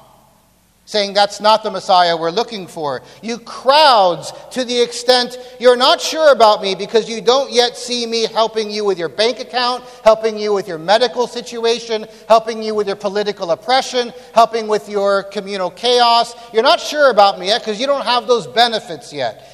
saying 0.93 1.11
that's 1.11 1.41
not 1.41 1.63
the 1.63 1.71
Messiah 1.71 2.15
we're 2.15 2.29
looking 2.29 2.67
for. 2.67 3.01
You 3.23 3.39
crowds, 3.39 4.31
to 4.51 4.63
the 4.63 4.79
extent 4.79 5.39
you're 5.59 5.75
not 5.75 5.99
sure 5.99 6.31
about 6.31 6.61
me 6.61 6.75
because 6.75 7.09
you 7.09 7.19
don't 7.19 7.51
yet 7.51 7.75
see 7.75 8.05
me 8.05 8.27
helping 8.27 8.69
you 8.69 8.85
with 8.85 8.99
your 8.99 9.09
bank 9.09 9.39
account, 9.39 9.83
helping 10.03 10.37
you 10.37 10.53
with 10.53 10.67
your 10.67 10.77
medical 10.77 11.25
situation, 11.25 12.05
helping 12.29 12.61
you 12.61 12.75
with 12.75 12.85
your 12.85 12.95
political 12.95 13.49
oppression, 13.49 14.13
helping 14.35 14.67
with 14.67 14.87
your 14.87 15.23
communal 15.23 15.71
chaos. 15.71 16.35
You're 16.53 16.61
not 16.61 16.79
sure 16.79 17.09
about 17.09 17.39
me 17.39 17.47
yet 17.47 17.61
because 17.61 17.79
you 17.79 17.87
don't 17.87 18.05
have 18.05 18.27
those 18.27 18.45
benefits 18.45 19.11
yet. 19.11 19.49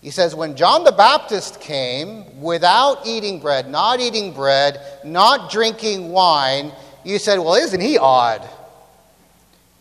He 0.00 0.10
says, 0.10 0.34
When 0.34 0.56
John 0.56 0.82
the 0.82 0.92
Baptist 0.92 1.60
came 1.60 2.40
without 2.40 3.06
eating 3.06 3.38
bread, 3.38 3.68
not 3.68 4.00
eating 4.00 4.32
bread, 4.32 4.80
not 5.04 5.50
drinking 5.50 6.08
wine, 6.10 6.72
you 7.04 7.18
said, 7.18 7.38
Well, 7.38 7.56
isn't 7.56 7.82
he 7.82 7.98
odd? 7.98 8.48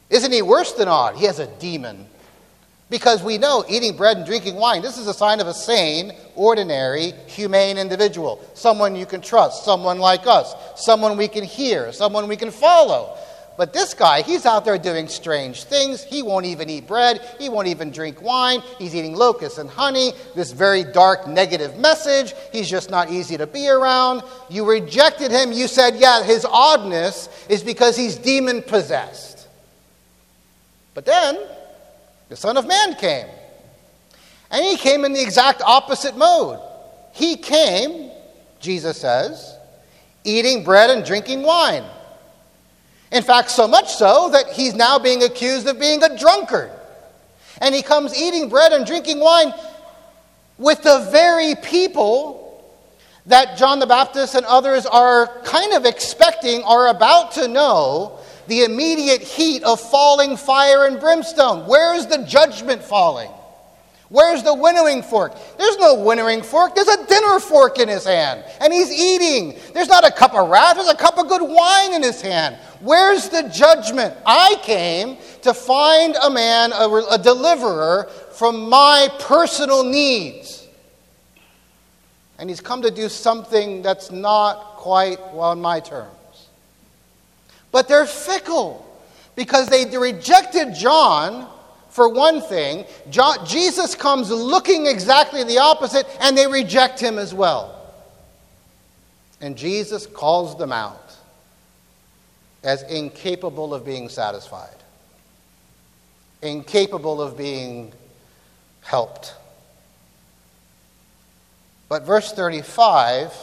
Isn't 0.09 0.31
he 0.31 0.41
worse 0.41 0.73
than 0.73 0.87
odd? 0.87 1.15
He 1.15 1.25
has 1.25 1.39
a 1.39 1.47
demon. 1.57 2.05
Because 2.89 3.21
we 3.21 3.37
know 3.37 3.65
eating 3.67 3.97
bread 3.97 4.15
and 4.15 4.25
drinking 4.25 4.55
wine, 4.55 4.81
this 4.81 4.97
is 4.97 5.07
a 5.07 5.13
sign 5.13 5.41
of 5.41 5.47
a 5.47 5.53
sane, 5.53 6.13
ordinary, 6.35 7.11
humane 7.27 7.77
individual. 7.77 8.41
Someone 8.53 8.95
you 8.95 9.05
can 9.05 9.19
trust, 9.19 9.65
someone 9.65 9.99
like 9.99 10.25
us, 10.25 10.55
someone 10.77 11.17
we 11.17 11.27
can 11.27 11.43
hear, 11.43 11.91
someone 11.91 12.29
we 12.29 12.37
can 12.37 12.49
follow. 12.49 13.17
But 13.57 13.73
this 13.73 13.93
guy, 13.93 14.21
he's 14.21 14.45
out 14.45 14.63
there 14.63 14.77
doing 14.77 15.07
strange 15.07 15.63
things. 15.63 16.03
He 16.03 16.21
won't 16.21 16.45
even 16.45 16.69
eat 16.69 16.87
bread. 16.87 17.19
He 17.39 17.49
won't 17.49 17.67
even 17.67 17.91
drink 17.91 18.21
wine. 18.21 18.61
He's 18.77 18.95
eating 18.95 19.15
locusts 19.15 19.57
and 19.57 19.67
honey. 19.67 20.13
This 20.35 20.51
very 20.51 20.83
dark, 20.83 21.27
negative 21.27 21.77
message. 21.77 22.35
He's 22.51 22.69
just 22.69 22.91
not 22.91 23.09
easy 23.09 23.35
to 23.35 23.47
be 23.47 23.67
around. 23.67 24.21
You 24.47 24.63
rejected 24.63 25.31
him. 25.31 25.51
You 25.51 25.67
said, 25.67 25.95
yeah, 25.95 26.23
his 26.23 26.45
oddness 26.45 27.29
is 27.49 27.63
because 27.63 27.97
he's 27.97 28.15
demon 28.15 28.61
possessed. 28.61 29.36
But 30.97 31.05
then, 31.05 31.37
the 32.27 32.35
Son 32.35 32.57
of 32.57 32.65
Man 32.65 32.95
came. 32.95 33.27
And 34.49 34.65
he 34.65 34.77
came 34.77 35.05
in 35.05 35.13
the 35.13 35.21
exact 35.21 35.61
opposite 35.61 36.17
mode. 36.17 36.59
He 37.13 37.35
came, 37.37 38.09
Jesus 38.59 38.99
says, 38.99 39.55
eating 40.23 40.63
bread 40.63 40.89
and 40.89 41.05
drinking 41.05 41.43
wine. 41.43 41.83
In 43.11 43.21
fact, 43.21 43.51
so 43.51 43.67
much 43.67 43.93
so 43.93 44.31
that 44.31 44.47
he's 44.47 44.73
now 44.73 44.97
being 44.97 45.21
accused 45.21 45.67
of 45.67 45.79
being 45.79 46.01
a 46.01 46.17
drunkard. 46.17 46.71
And 47.61 47.75
he 47.75 47.83
comes 47.83 48.19
eating 48.19 48.49
bread 48.49 48.73
and 48.73 48.83
drinking 48.83 49.19
wine 49.19 49.53
with 50.57 50.81
the 50.81 51.07
very 51.11 51.53
people 51.53 52.73
that 53.27 53.55
John 53.55 53.77
the 53.77 53.85
Baptist 53.85 54.33
and 54.33 54.47
others 54.47 54.87
are 54.87 55.27
kind 55.43 55.73
of 55.73 55.85
expecting, 55.85 56.63
are 56.63 56.87
about 56.87 57.33
to 57.33 57.47
know 57.47 58.17
the 58.47 58.63
immediate 58.63 59.21
heat 59.21 59.63
of 59.63 59.79
falling 59.79 60.37
fire 60.37 60.85
and 60.85 60.99
brimstone. 60.99 61.67
Where 61.67 61.95
is 61.95 62.07
the 62.07 62.19
judgment 62.19 62.81
falling? 62.81 63.31
Where's 64.09 64.41
the 64.41 64.53
winnowing 64.53 65.01
fork? 65.01 65.33
There's 65.57 65.77
no 65.77 65.95
winnowing 65.95 66.41
fork. 66.41 66.75
There's 66.75 66.87
a 66.87 67.05
dinner 67.07 67.39
fork 67.39 67.77
in 67.77 67.89
his 67.89 68.05
hand, 68.05 68.43
and 68.61 68.71
he's 68.71 68.89
eating. 68.89 69.59
There's 69.73 69.89
not 69.89 70.07
a 70.07 70.11
cup 70.11 70.33
of 70.33 70.49
wrath, 70.49 70.75
there's 70.77 70.87
a 70.87 70.95
cup 70.95 71.17
of 71.17 71.27
good 71.27 71.41
wine 71.41 71.93
in 71.93 72.01
his 72.01 72.21
hand. 72.21 72.55
Where's 72.79 73.27
the 73.27 73.43
judgment? 73.49 74.15
I 74.25 74.55
came 74.63 75.17
to 75.41 75.53
find 75.53 76.15
a 76.15 76.29
man, 76.29 76.71
a, 76.71 76.87
a 77.11 77.17
deliverer 77.17 78.09
from 78.31 78.69
my 78.69 79.09
personal 79.19 79.83
needs. 79.83 80.65
And 82.39 82.49
he's 82.49 82.61
come 82.61 82.83
to 82.83 82.91
do 82.91 83.09
something 83.09 83.81
that's 83.81 84.11
not 84.11 84.77
quite 84.77 85.19
well 85.33 85.49
on 85.49 85.59
my 85.59 85.79
terms. 85.79 86.16
But 87.71 87.87
they're 87.87 88.05
fickle 88.05 88.83
because 89.35 89.67
they 89.67 89.85
rejected 89.97 90.73
John 90.73 91.47
for 91.97 92.09
one 92.09 92.41
thing, 92.41 92.85
John, 93.09 93.43
Jesus 93.43 93.95
comes 93.95 94.29
looking 94.29 94.85
exactly 94.85 95.43
the 95.43 95.57
opposite, 95.57 96.05
and 96.21 96.37
they 96.37 96.45
reject 96.45 96.99
him 96.99 97.17
as 97.17 97.33
well. 97.33 97.73
And 99.41 99.57
Jesus 99.57 100.05
calls 100.05 100.55
them 100.59 100.71
out 100.71 101.15
as 102.63 102.83
incapable 102.83 103.73
of 103.73 103.83
being 103.83 104.09
satisfied, 104.09 104.75
incapable 106.43 107.19
of 107.19 107.35
being 107.35 107.91
helped. 108.81 109.33
But 111.89 112.03
verse 112.03 112.31
35 112.31 113.33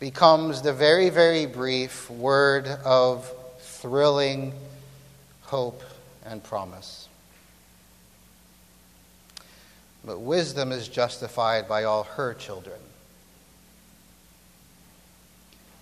becomes 0.00 0.62
the 0.62 0.72
very, 0.72 1.10
very 1.10 1.44
brief 1.44 2.10
word 2.10 2.66
of 2.84 3.30
thrilling 3.58 4.54
hope 5.42 5.82
and 6.24 6.42
promise. 6.42 7.08
But 10.02 10.20
wisdom 10.20 10.72
is 10.72 10.88
justified 10.88 11.68
by 11.68 11.84
all 11.84 12.04
her 12.04 12.32
children. 12.32 12.80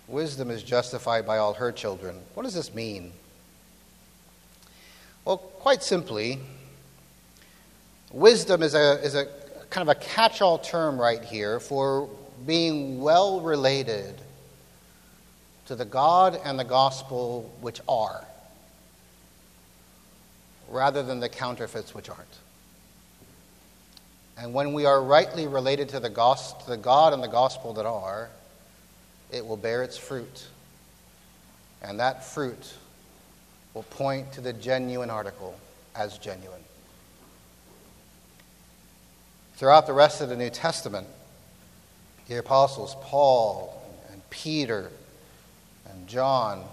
Wisdom 0.09 0.51
is 0.51 0.65
justified 0.65 1.25
by 1.25 1.39
all 1.39 1.55
her 1.55 1.71
children. 1.71 2.17
What 2.35 2.43
does 2.43 2.55
this 2.55 2.75
mean? 2.75 3.13
Well, 5.25 5.37
quite 5.37 5.83
simply, 5.85 6.41
wisdom 8.11 8.65
is 8.65 8.75
a, 8.75 9.01
is 9.05 9.15
a 9.15 9.27
kind 9.71 9.89
of 9.89 9.97
a 9.97 10.01
catch 10.01 10.43
all 10.43 10.59
term 10.59 11.01
right 11.01 11.23
here 11.23 11.61
for 11.61 12.09
being 12.49 12.99
well 12.99 13.43
related 13.43 14.19
to 15.67 15.77
the 15.77 15.85
God 15.85 16.41
and 16.47 16.59
the 16.59 16.65
gospel 16.65 17.55
which 17.61 17.79
are 17.87 18.25
rather 20.71 21.03
than 21.03 21.21
the 21.21 21.29
counterfeits 21.29 21.95
which 21.95 22.09
aren't. 22.09 22.39
And 24.39 24.55
when 24.55 24.73
we 24.73 24.87
are 24.87 25.03
rightly 25.03 25.47
related 25.47 25.91
to 25.91 26.01
the, 26.01 26.09
God 26.09 27.13
and 27.13 27.23
the 27.23 27.29
gospel 27.29 27.75
that 27.75 27.85
are, 27.85 28.31
it 29.31 29.47
will 29.47 29.59
bear 29.59 29.83
its 29.83 29.99
fruit. 29.99 30.47
And 31.83 32.01
that 32.01 32.25
fruit 32.25 32.73
will 33.75 33.83
point 33.83 34.33
to 34.33 34.41
the 34.41 34.55
genuine 34.55 35.11
article 35.11 35.55
as 35.95 36.17
genuine. 36.17 36.63
Throughout 39.57 39.87
the 39.87 39.93
rest 39.93 40.23
of 40.23 40.31
the 40.31 40.37
New 40.37 40.51
Testament, 40.51 41.09
the 42.29 42.39
apostles 42.39 42.95
Paul 43.01 43.83
and 44.13 44.21
Peter 44.31 44.91
and 45.91 46.07
John 46.07 46.65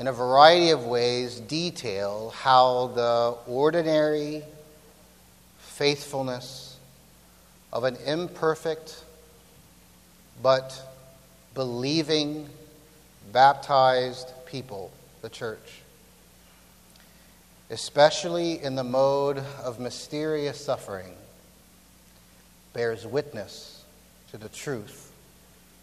in 0.00 0.08
a 0.08 0.12
variety 0.12 0.70
of 0.70 0.86
ways, 0.86 1.40
detail 1.40 2.32
how 2.34 2.86
the 2.94 3.36
ordinary 3.46 4.42
faithfulness 5.58 6.78
of 7.70 7.84
an 7.84 7.96
imperfect 8.06 9.04
but 10.42 10.96
believing, 11.52 12.48
baptized 13.30 14.28
people, 14.46 14.90
the 15.20 15.28
church, 15.28 15.82
especially 17.68 18.62
in 18.62 18.74
the 18.74 18.84
mode 18.84 19.38
of 19.62 19.78
mysterious 19.78 20.58
suffering, 20.64 21.14
bears 22.72 23.06
witness 23.06 23.69
to 24.30 24.38
the 24.38 24.48
truth 24.48 25.12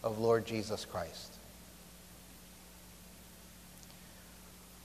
of 0.03 0.19
Lord 0.19 0.45
Jesus 0.45 0.85
Christ. 0.85 1.33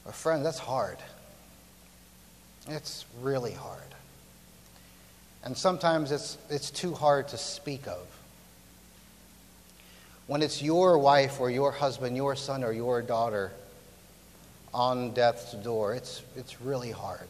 But, 0.04 0.14
friend, 0.14 0.44
that's 0.44 0.58
hard. 0.58 0.98
It's 2.68 3.04
really 3.20 3.52
hard. 3.52 3.80
And 5.44 5.56
sometimes 5.56 6.12
it's, 6.12 6.38
it's 6.50 6.70
too 6.70 6.94
hard 6.94 7.28
to 7.28 7.38
speak 7.38 7.86
of. 7.86 8.06
When 10.26 10.42
it's 10.42 10.62
your 10.62 10.98
wife 10.98 11.40
or 11.40 11.50
your 11.50 11.72
husband, 11.72 12.16
your 12.16 12.36
son 12.36 12.64
or 12.64 12.72
your 12.72 13.02
daughter 13.02 13.52
on 14.72 15.12
death's 15.12 15.52
door, 15.52 15.94
it's, 15.94 16.22
it's 16.36 16.60
really 16.60 16.90
hard. 16.92 17.28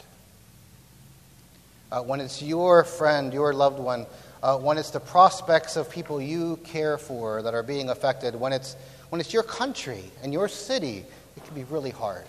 uh, 1.92 2.00
when 2.00 2.20
it's 2.20 2.40
your 2.42 2.84
friend, 2.84 3.34
your 3.34 3.52
loved 3.52 3.78
one, 3.78 4.06
uh, 4.42 4.58
when 4.58 4.78
it's 4.78 4.90
the 4.90 5.00
prospects 5.00 5.76
of 5.76 5.90
people 5.90 6.20
you 6.20 6.58
care 6.64 6.98
for 6.98 7.42
that 7.42 7.54
are 7.54 7.62
being 7.62 7.90
affected, 7.90 8.34
when 8.34 8.52
it's, 8.52 8.76
when 9.10 9.20
it's 9.20 9.32
your 9.32 9.42
country 9.42 10.04
and 10.22 10.32
your 10.32 10.48
city, 10.48 11.04
it 11.36 11.44
can 11.44 11.54
be 11.54 11.64
really 11.64 11.90
hard. 11.90 12.24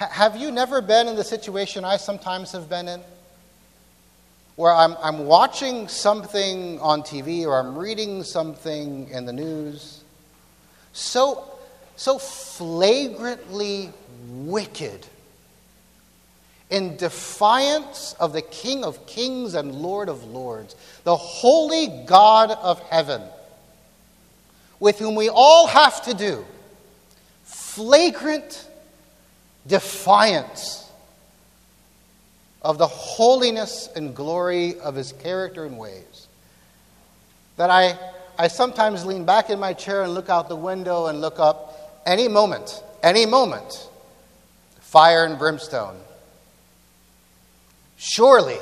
H- 0.00 0.10
have 0.10 0.36
you 0.36 0.50
never 0.50 0.82
been 0.82 1.08
in 1.08 1.16
the 1.16 1.24
situation 1.24 1.84
I 1.84 1.96
sometimes 1.96 2.52
have 2.52 2.68
been 2.68 2.88
in? 2.88 3.00
Where 4.56 4.72
I'm, 4.72 4.96
I'm 5.02 5.26
watching 5.26 5.88
something 5.88 6.80
on 6.80 7.02
TV 7.02 7.46
or 7.46 7.58
I'm 7.58 7.78
reading 7.78 8.22
something 8.24 9.08
in 9.08 9.24
the 9.24 9.32
news 9.32 10.02
so, 10.98 11.44
so 11.94 12.18
flagrantly 12.18 13.92
wicked 14.28 15.06
in 16.70 16.96
defiance 16.96 18.14
of 18.20 18.32
the 18.32 18.42
King 18.42 18.84
of 18.84 19.06
Kings 19.06 19.54
and 19.54 19.74
Lord 19.74 20.08
of 20.08 20.24
Lords, 20.24 20.76
the 21.04 21.16
holy 21.16 22.04
God 22.06 22.50
of 22.50 22.80
heaven, 22.90 23.22
with 24.78 24.98
whom 24.98 25.14
we 25.14 25.28
all 25.28 25.66
have 25.66 26.02
to 26.04 26.14
do 26.14 26.44
flagrant 27.44 28.68
defiance 29.66 30.90
of 32.60 32.76
the 32.76 32.86
holiness 32.86 33.88
and 33.94 34.14
glory 34.14 34.78
of 34.80 34.94
his 34.94 35.12
character 35.12 35.64
and 35.64 35.78
ways. 35.78 36.26
That 37.56 37.70
I, 37.70 37.98
I 38.38 38.48
sometimes 38.48 39.06
lean 39.06 39.24
back 39.24 39.48
in 39.48 39.58
my 39.58 39.72
chair 39.72 40.02
and 40.02 40.12
look 40.12 40.28
out 40.28 40.48
the 40.48 40.56
window 40.56 41.06
and 41.06 41.20
look 41.20 41.38
up 41.38 42.02
any 42.04 42.28
moment, 42.28 42.82
any 43.02 43.26
moment, 43.26 43.88
fire 44.80 45.24
and 45.24 45.38
brimstone 45.38 45.98
Surely, 47.98 48.58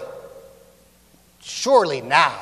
surely 1.42 2.00
now. 2.00 2.40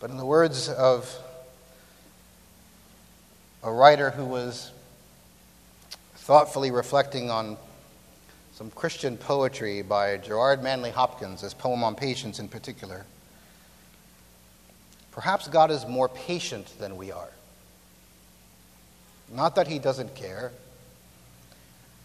But 0.00 0.08
in 0.08 0.16
the 0.16 0.24
words 0.24 0.70
of 0.70 1.14
a 3.62 3.70
writer 3.70 4.10
who 4.10 4.24
was 4.24 4.72
thoughtfully 6.14 6.70
reflecting 6.70 7.30
on 7.30 7.58
some 8.54 8.70
Christian 8.70 9.18
poetry 9.18 9.82
by 9.82 10.16
Gerard 10.16 10.62
Manley 10.62 10.90
Hopkins, 10.90 11.42
his 11.42 11.52
poem 11.52 11.84
on 11.84 11.94
patience 11.94 12.38
in 12.38 12.48
particular. 12.48 13.04
Perhaps 15.12 15.48
God 15.48 15.70
is 15.70 15.86
more 15.86 16.08
patient 16.08 16.72
than 16.78 16.96
we 16.96 17.12
are. 17.12 17.28
Not 19.30 19.56
that 19.56 19.68
he 19.68 19.78
doesn't 19.78 20.14
care, 20.14 20.52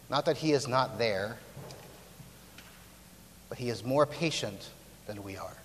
not 0.08 0.24
that 0.26 0.36
he 0.36 0.52
is 0.52 0.68
not 0.68 0.98
there, 0.98 1.36
but 3.48 3.58
he 3.58 3.68
is 3.68 3.84
more 3.84 4.06
patient 4.06 4.70
than 5.06 5.22
we 5.22 5.36
are. 5.36 5.56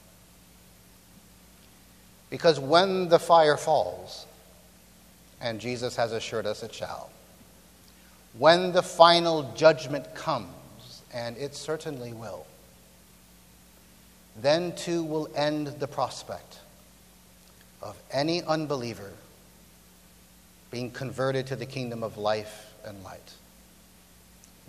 Because 2.30 2.60
when 2.60 3.10
the 3.10 3.20
fire 3.20 3.58
falls, 3.58 4.26
and 5.42 5.60
Jesus 5.60 5.96
has 5.96 6.12
assured 6.12 6.46
us 6.46 6.64
it 6.64 6.74
shall, 6.74 7.10
when 8.38 8.72
the 8.72 8.82
final 8.82 9.52
judgment 9.56 10.16
comes, 10.16 11.02
and 11.14 11.38
it 11.38 11.54
certainly 11.54 12.14
will, 12.14 12.46
then 14.38 14.74
too 14.76 15.04
will 15.04 15.30
end 15.36 15.68
the 15.68 15.88
prospect 15.88 16.60
of 17.82 18.02
any 18.12 18.42
unbeliever 18.44 19.12
being 20.70 20.90
converted 20.90 21.48
to 21.48 21.56
the 21.58 21.66
kingdom 21.66 22.02
of 22.02 22.18
life 22.18 22.74
and 22.86 23.04
light 23.04 23.34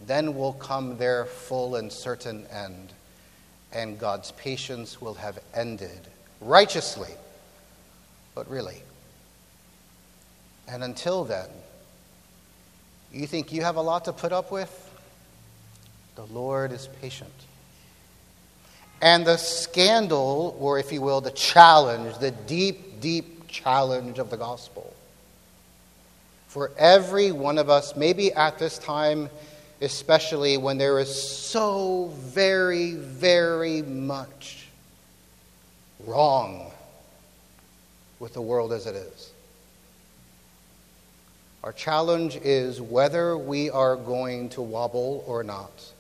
then 0.07 0.35
will 0.35 0.53
come 0.55 0.97
their 0.97 1.25
full 1.25 1.77
and 1.77 1.93
certain 1.93 2.47
end, 2.49 2.93
and 3.73 3.99
God's 3.99 4.33
patience 4.33 5.01
will 5.01 5.15
have 5.15 5.39
ended 5.55 6.01
righteously, 6.41 7.11
but 8.35 8.49
really. 8.51 8.83
And 10.69 10.83
until 10.83 11.25
then, 11.25 11.49
you 13.13 13.27
think 13.27 13.53
you 13.53 13.63
have 13.63 13.77
a 13.77 13.83
lot 13.83 14.07
to 14.07 14.13
put 14.13 14.33
up 14.33 14.51
with? 14.51 14.79
The 16.15 16.25
Lord 16.27 16.73
is 16.73 16.89
patient. 17.01 17.33
And 19.01 19.27
the 19.27 19.37
scandal, 19.37 20.57
or 20.61 20.79
if 20.79 20.93
you 20.93 21.03
will, 21.03 21.21
the 21.21 21.33
challenge, 21.33 22.19
the 22.19 22.31
deep, 22.31 23.01
deep 23.01 23.49
challenge 23.49 24.19
of 24.19 24.31
the 24.31 24.37
gospel. 24.37 24.95
For 26.47 26.71
every 26.79 27.33
one 27.33 27.59
of 27.59 27.69
us, 27.69 27.97
maybe 27.97 28.33
at 28.33 28.59
this 28.59 28.79
time, 28.79 29.29
especially 29.83 30.57
when 30.57 30.79
there 30.79 31.01
is 31.01 31.13
so 31.13 32.13
very, 32.15 32.93
very 32.93 33.83
much 33.83 34.69
wrong 36.07 36.71
with 38.21 38.33
the 38.33 38.41
world 38.41 38.73
as 38.73 38.87
it 38.87 38.95
is. 38.95 39.33
Our 41.65 41.73
challenge 41.73 42.37
is 42.37 42.81
whether 42.81 43.37
we 43.37 43.71
are 43.71 43.97
going 43.97 44.51
to 44.51 44.63
wobble 44.63 45.25
or 45.27 45.43
not 45.43 45.93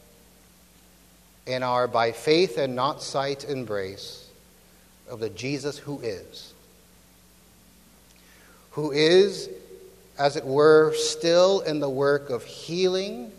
in 1.46 1.64
our 1.64 1.88
by 1.88 2.12
faith 2.12 2.58
and 2.58 2.76
not 2.76 3.02
sight 3.02 3.44
embrace 3.44 4.28
of 5.10 5.18
the 5.18 5.30
Jesus 5.30 5.76
who 5.76 5.98
is. 6.00 6.54
Who 8.72 8.92
is, 8.92 9.50
as 10.18 10.36
it 10.36 10.44
were, 10.44 10.94
still 10.94 11.60
in 11.60 11.80
the 11.80 11.90
work 11.90 12.30
of 12.30 12.44
healing 12.44 13.32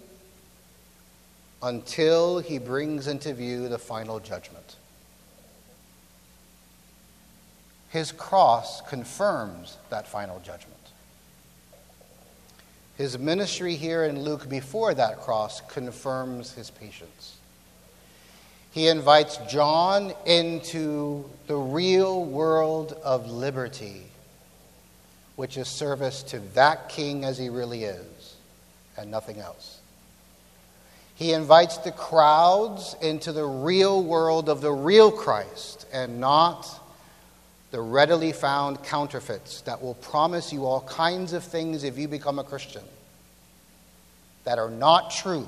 until 1.63 2.39
he 2.39 2.59
brings 2.59 3.07
into 3.07 3.33
view 3.33 3.69
the 3.69 3.79
final 3.79 4.19
judgment. 4.19 4.75
His 7.89 8.11
cross 8.11 8.81
confirms 8.81 9.77
that 9.89 10.07
final 10.07 10.39
judgment. 10.39 10.73
His 12.97 13.17
ministry 13.17 13.75
here 13.75 14.03
in 14.03 14.23
Luke 14.23 14.49
before 14.49 14.93
that 14.93 15.21
cross 15.21 15.61
confirms 15.61 16.51
his 16.51 16.69
patience. 16.69 17.37
He 18.71 18.87
invites 18.87 19.37
John 19.49 20.13
into 20.25 21.29
the 21.47 21.55
real 21.55 22.25
world 22.25 22.93
of 23.03 23.29
liberty, 23.31 24.01
which 25.37 25.57
is 25.57 25.67
service 25.67 26.23
to 26.23 26.39
that 26.55 26.89
king 26.89 27.23
as 27.23 27.37
he 27.37 27.49
really 27.49 27.83
is, 27.83 28.35
and 28.97 29.09
nothing 29.09 29.39
else. 29.39 29.79
He 31.15 31.33
invites 31.33 31.77
the 31.77 31.91
crowds 31.91 32.95
into 33.01 33.31
the 33.31 33.45
real 33.45 34.03
world 34.03 34.49
of 34.49 34.61
the 34.61 34.71
real 34.71 35.11
Christ 35.11 35.85
and 35.93 36.19
not 36.19 36.67
the 37.71 37.81
readily 37.81 38.31
found 38.31 38.83
counterfeits 38.83 39.61
that 39.61 39.81
will 39.81 39.95
promise 39.95 40.53
you 40.53 40.65
all 40.65 40.81
kinds 40.81 41.33
of 41.33 41.43
things 41.43 41.83
if 41.83 41.97
you 41.97 42.07
become 42.07 42.39
a 42.39 42.43
Christian 42.43 42.83
that 44.43 44.59
are 44.59 44.69
not 44.69 45.11
true. 45.11 45.47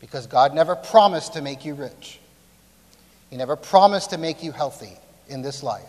Because 0.00 0.26
God 0.26 0.54
never 0.54 0.76
promised 0.76 1.34
to 1.34 1.42
make 1.42 1.64
you 1.64 1.74
rich, 1.74 2.18
He 3.28 3.36
never 3.36 3.56
promised 3.56 4.10
to 4.10 4.18
make 4.18 4.42
you 4.42 4.52
healthy 4.52 4.96
in 5.28 5.42
this 5.42 5.62
life, 5.62 5.84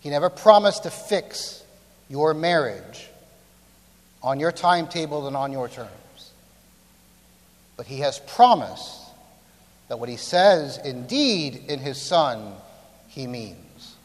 He 0.00 0.10
never 0.10 0.30
promised 0.30 0.84
to 0.84 0.90
fix 0.90 1.62
your 2.08 2.34
marriage 2.34 3.08
on 4.22 4.40
your 4.40 4.52
timetable 4.52 5.26
and 5.26 5.36
on 5.36 5.52
your 5.52 5.68
terms. 5.68 5.90
But 7.82 7.88
he 7.88 7.98
has 7.98 8.20
promised 8.20 9.08
that 9.88 9.98
what 9.98 10.08
he 10.08 10.16
says, 10.16 10.78
indeed, 10.84 11.64
in 11.66 11.80
his 11.80 12.00
Son, 12.00 12.54
he 13.08 13.26
means. 13.26 13.96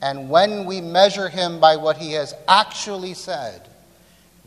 And 0.00 0.30
when 0.30 0.64
we 0.64 0.80
measure 0.80 1.28
him 1.28 1.60
by 1.60 1.76
what 1.76 1.98
he 1.98 2.12
has 2.12 2.32
actually 2.48 3.12
said, 3.12 3.68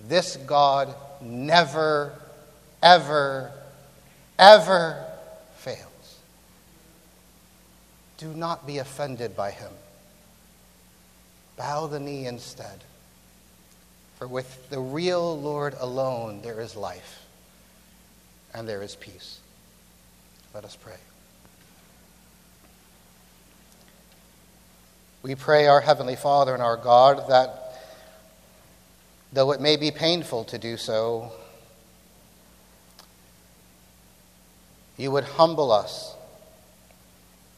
this 0.08 0.36
God 0.36 0.96
never, 1.22 2.16
ever, 2.82 3.52
ever 4.40 5.06
fails. 5.58 6.18
Do 8.18 8.34
not 8.34 8.66
be 8.66 8.80
offended 8.80 9.36
by 9.36 9.52
him. 9.52 9.74
Bow 11.56 11.86
the 11.86 12.00
knee 12.00 12.26
instead. 12.26 12.84
For 14.18 14.28
with 14.28 14.72
the 14.72 14.80
real 14.80 15.40
Lord 15.40 15.76
alone 15.80 16.42
there 16.42 16.62
is 16.62 16.76
life 16.76 17.21
and 18.54 18.68
there 18.68 18.82
is 18.82 18.96
peace. 18.96 19.40
Let 20.54 20.66
us 20.66 20.76
pray. 20.76 20.98
We 25.24 25.36
pray, 25.36 25.68
our 25.68 25.82
Heavenly 25.82 26.16
Father 26.16 26.54
and 26.54 26.64
our 26.64 26.78
God, 26.78 27.30
that 27.30 27.80
though 29.32 29.52
it 29.52 29.62
may 29.62 29.78
be 29.78 29.92
painful 29.92 30.46
to 30.46 30.58
do 30.58 30.78
so, 30.78 31.32
you 34.98 35.12
would 35.12 35.24
humble 35.24 35.72
us 35.72 36.16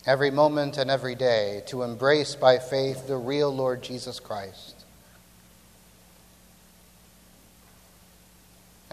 every 0.06 0.30
moment 0.30 0.78
and 0.78 0.92
every 0.92 1.16
day 1.16 1.64
to 1.68 1.84
embrace 1.84 2.36
by 2.36 2.58
faith 2.58 3.08
the 3.08 3.18
real 3.18 3.54
Lord 3.54 3.82
Jesus 3.82 4.20
Christ 4.20 4.83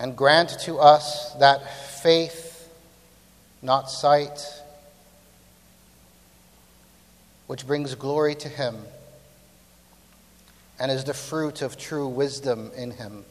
and 0.01 0.17
grant 0.17 0.59
to 0.61 0.79
us 0.79 1.35
that 1.35 1.71
faith, 2.01 2.67
not 3.61 3.91
sight, 3.91 4.43
which 7.47 7.67
brings 7.67 7.95
glory 7.95 8.35
to 8.35 8.49
Him 8.49 8.79
and 10.81 10.91
is 10.91 11.05
the 11.05 11.13
fruit 11.13 11.61
of 11.61 11.77
true 11.77 12.09
wisdom 12.09 12.71
in 12.75 12.93
Him. 12.93 13.27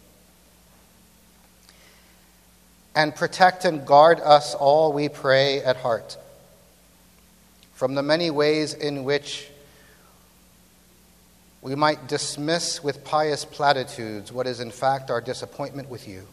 And 2.96 3.16
protect 3.16 3.66
and 3.66 3.88
guard 3.88 4.20
us 4.20 4.54
all, 4.54 4.94
we 4.94 5.10
pray, 5.10 5.64
at 5.64 5.78
heart, 5.78 6.18
from 7.74 7.96
the 7.96 8.04
many 8.04 8.30
ways 8.30 8.76
in 8.76 9.06
which 9.06 9.50
we 11.64 11.74
might 11.74 12.08
dismiss 12.08 12.84
with 12.84 13.04
pious 13.04 13.44
platitudes 13.44 14.32
what 14.32 14.46
is 14.46 14.60
in 14.60 14.70
fact 14.70 15.10
our 15.10 15.20
disappointment 15.20 15.90
with 15.90 16.08
you. 16.08 16.28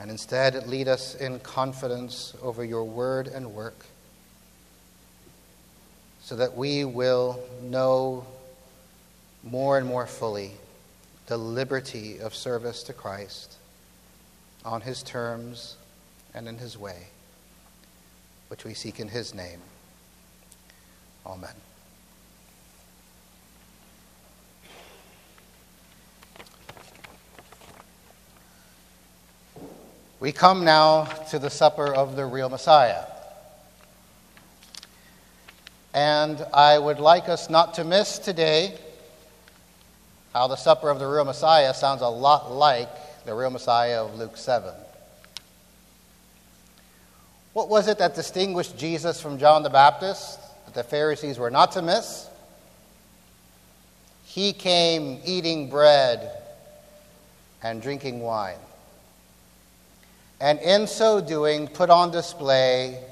And 0.00 0.10
instead, 0.10 0.66
lead 0.68 0.86
us 0.88 1.14
in 1.14 1.40
confidence 1.40 2.34
over 2.40 2.64
your 2.64 2.84
word 2.84 3.26
and 3.26 3.52
work 3.52 3.86
so 6.22 6.36
that 6.36 6.56
we 6.56 6.84
will 6.84 7.42
know 7.62 8.26
more 9.42 9.78
and 9.78 9.86
more 9.86 10.06
fully 10.06 10.52
the 11.26 11.36
liberty 11.36 12.18
of 12.18 12.34
service 12.34 12.82
to 12.84 12.92
Christ 12.92 13.56
on 14.64 14.80
his 14.82 15.02
terms 15.02 15.76
and 16.34 16.48
in 16.48 16.58
his 16.58 16.78
way, 16.78 17.08
which 18.48 18.64
we 18.64 18.74
seek 18.74 19.00
in 19.00 19.08
his 19.08 19.34
name. 19.34 19.60
Amen. 21.26 21.54
We 30.20 30.32
come 30.32 30.64
now 30.64 31.04
to 31.30 31.38
the 31.38 31.48
supper 31.48 31.94
of 31.94 32.16
the 32.16 32.26
real 32.26 32.48
Messiah. 32.48 33.04
And 35.94 36.44
I 36.52 36.76
would 36.76 36.98
like 36.98 37.28
us 37.28 37.48
not 37.48 37.74
to 37.74 37.84
miss 37.84 38.18
today 38.18 38.76
how 40.34 40.48
the 40.48 40.56
supper 40.56 40.90
of 40.90 40.98
the 40.98 41.06
real 41.06 41.24
Messiah 41.24 41.72
sounds 41.72 42.02
a 42.02 42.08
lot 42.08 42.50
like 42.50 42.88
the 43.26 43.34
real 43.34 43.50
Messiah 43.50 44.04
of 44.04 44.18
Luke 44.18 44.36
7. 44.36 44.74
What 47.52 47.68
was 47.68 47.86
it 47.86 47.98
that 47.98 48.16
distinguished 48.16 48.76
Jesus 48.76 49.20
from 49.20 49.38
John 49.38 49.62
the 49.62 49.70
Baptist 49.70 50.40
that 50.64 50.74
the 50.74 50.82
Pharisees 50.82 51.38
were 51.38 51.50
not 51.50 51.72
to 51.72 51.82
miss? 51.82 52.28
He 54.24 54.52
came 54.52 55.20
eating 55.24 55.70
bread 55.70 56.42
and 57.62 57.80
drinking 57.80 58.18
wine 58.18 58.58
and 60.40 60.58
in 60.60 60.86
so 60.86 61.20
doing 61.20 61.68
put 61.68 61.90
on 61.90 62.10
display 62.10 63.02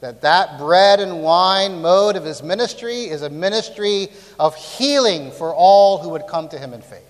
that 0.00 0.22
that 0.22 0.58
bread 0.58 0.98
and 1.00 1.22
wine 1.22 1.82
mode 1.82 2.16
of 2.16 2.24
his 2.24 2.42
ministry 2.42 3.04
is 3.04 3.22
a 3.22 3.28
ministry 3.28 4.08
of 4.38 4.56
healing 4.56 5.30
for 5.30 5.54
all 5.54 5.98
who 5.98 6.08
would 6.10 6.26
come 6.26 6.48
to 6.48 6.58
him 6.58 6.72
in 6.72 6.80
faith. 6.80 7.04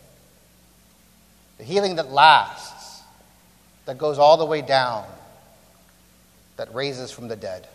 The 1.58 1.64
healing 1.64 1.96
that 1.96 2.10
lasts, 2.10 3.02
that 3.86 3.96
goes 3.96 4.18
all 4.18 4.36
the 4.36 4.44
way 4.44 4.60
down, 4.60 5.04
that 6.56 6.74
raises 6.74 7.12
from 7.12 7.28
the 7.28 7.36
dead. 7.36 7.68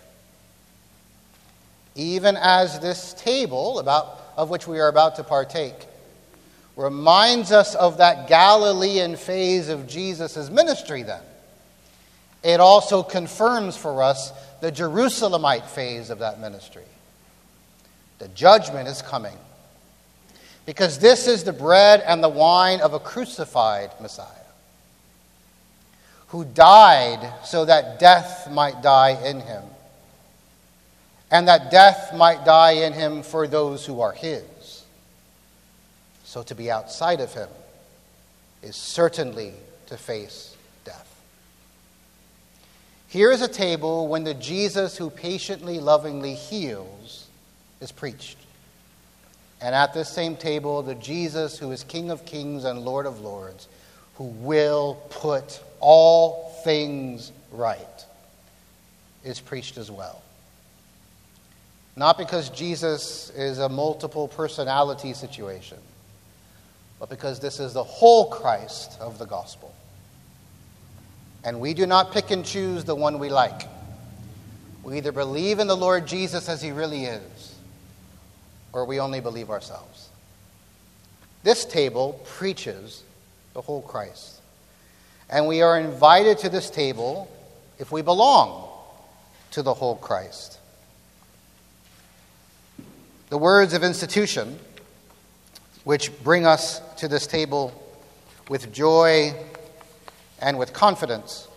Even 1.96 2.36
as 2.36 2.80
this 2.82 3.14
table 3.14 3.80
about, 3.80 4.20
of 4.36 4.50
which 4.50 4.68
we 4.68 4.80
are 4.80 4.90
about 4.90 5.16
to 5.16 5.24
partake 5.24 5.86
reminds 6.76 7.54
us 7.54 7.74
of 7.76 8.00
that 8.00 8.28
Galilean 8.28 9.16
phase 9.16 9.70
of 9.70 9.88
Jesus' 9.88 10.50
ministry, 10.50 11.04
then 11.04 11.22
it 12.46 12.60
also 12.60 13.02
confirms 13.02 13.76
for 13.76 14.04
us 14.04 14.32
the 14.62 14.72
Jerusalemite 14.72 15.66
phase 15.66 16.12
of 16.12 16.20
that 16.20 16.40
ministry. 16.40 16.84
The 18.20 18.28
judgment 18.30 18.88
is 18.88 19.02
coming. 19.02 19.36
Because 20.68 21.00
this 21.00 21.28
is 21.28 21.44
the 21.44 21.54
bread 21.54 22.04
and 22.06 22.24
the 22.24 22.30
wine 22.30 22.82
of 22.82 22.94
a 22.94 23.00
crucified 23.00 23.90
Messiah 24.00 24.28
who 26.28 26.46
died 26.46 27.34
so 27.44 27.66
that 27.66 28.00
death 28.00 28.52
might 28.52 28.82
die 28.82 29.18
in 29.26 29.40
him, 29.40 29.64
and 31.32 31.48
that 31.48 31.72
death 31.72 32.14
might 32.16 32.46
die 32.46 32.72
in 32.72 32.94
him 32.94 33.24
for 33.24 33.48
those 33.48 33.86
who 33.86 34.02
are 34.02 34.12
his. 34.12 34.84
So 36.26 36.44
to 36.44 36.54
be 36.54 36.70
outside 36.70 37.22
of 37.22 37.34
him 37.34 37.50
is 38.62 38.76
certainly 38.76 39.54
to 39.88 39.98
face 39.98 40.45
here 43.16 43.32
is 43.32 43.42
a 43.42 43.48
table 43.48 44.10
when 44.10 44.26
the 44.26 44.34
Jesus 44.34 44.98
who 44.98 45.10
patiently, 45.10 45.80
lovingly 45.80 46.34
heals 46.34 47.28
is 47.80 47.90
preached. 47.90 48.38
And 49.62 49.74
at 49.74 49.94
this 49.94 50.10
same 50.10 50.36
table, 50.36 50.84
the 50.84 50.96
Jesus 50.96 51.58
who 51.58 51.72
is 51.72 51.86
King 51.86 52.12
of 52.12 52.26
kings 52.26 52.66
and 52.66 52.80
Lord 52.80 53.06
of 53.06 53.22
lords, 53.22 53.70
who 54.16 54.26
will 54.26 55.02
put 55.10 55.62
all 55.80 56.50
things 56.66 57.32
right, 57.54 58.06
is 59.24 59.40
preached 59.40 59.78
as 59.78 59.90
well. 59.90 60.22
Not 61.96 62.18
because 62.18 62.50
Jesus 62.50 63.30
is 63.30 63.60
a 63.60 63.70
multiple 63.70 64.28
personality 64.28 65.14
situation, 65.14 65.78
but 67.00 67.10
because 67.10 67.40
this 67.40 67.62
is 67.62 67.72
the 67.72 67.84
whole 67.86 68.30
Christ 68.30 69.00
of 69.00 69.20
the 69.20 69.26
gospel. 69.26 69.74
And 71.46 71.60
we 71.60 71.76
do 71.76 71.86
not 71.86 72.12
pick 72.12 72.32
and 72.32 72.44
choose 72.44 72.84
the 72.84 72.96
one 72.96 73.20
we 73.20 73.30
like. 73.30 73.68
We 74.84 74.98
either 74.98 75.12
believe 75.12 75.60
in 75.60 75.68
the 75.68 75.78
Lord 75.78 76.08
Jesus 76.08 76.50
as 76.50 76.62
he 76.62 76.72
really 76.72 77.06
is, 77.06 77.56
or 78.74 78.86
we 78.86 79.00
only 79.00 79.20
believe 79.20 79.52
ourselves. 79.52 80.10
This 81.44 81.64
table 81.64 82.20
preaches 82.26 83.04
the 83.54 83.62
whole 83.62 83.84
Christ. 83.84 84.42
And 85.30 85.48
we 85.48 85.62
are 85.62 85.80
invited 85.80 86.40
to 86.40 86.50
this 86.50 86.72
table 86.72 87.32
if 87.78 87.92
we 87.92 88.02
belong 88.02 88.68
to 89.52 89.62
the 89.62 89.74
whole 89.74 89.96
Christ. 89.96 90.60
The 93.30 93.38
words 93.38 93.74
of 93.74 93.84
institution, 93.84 94.60
which 95.84 96.12
bring 96.24 96.48
us 96.48 96.80
to 96.98 97.08
this 97.08 97.28
table 97.28 97.72
with 98.50 98.74
joy 98.74 99.34
and 100.46 100.60
with 100.60 100.74
confidence. 100.74 101.48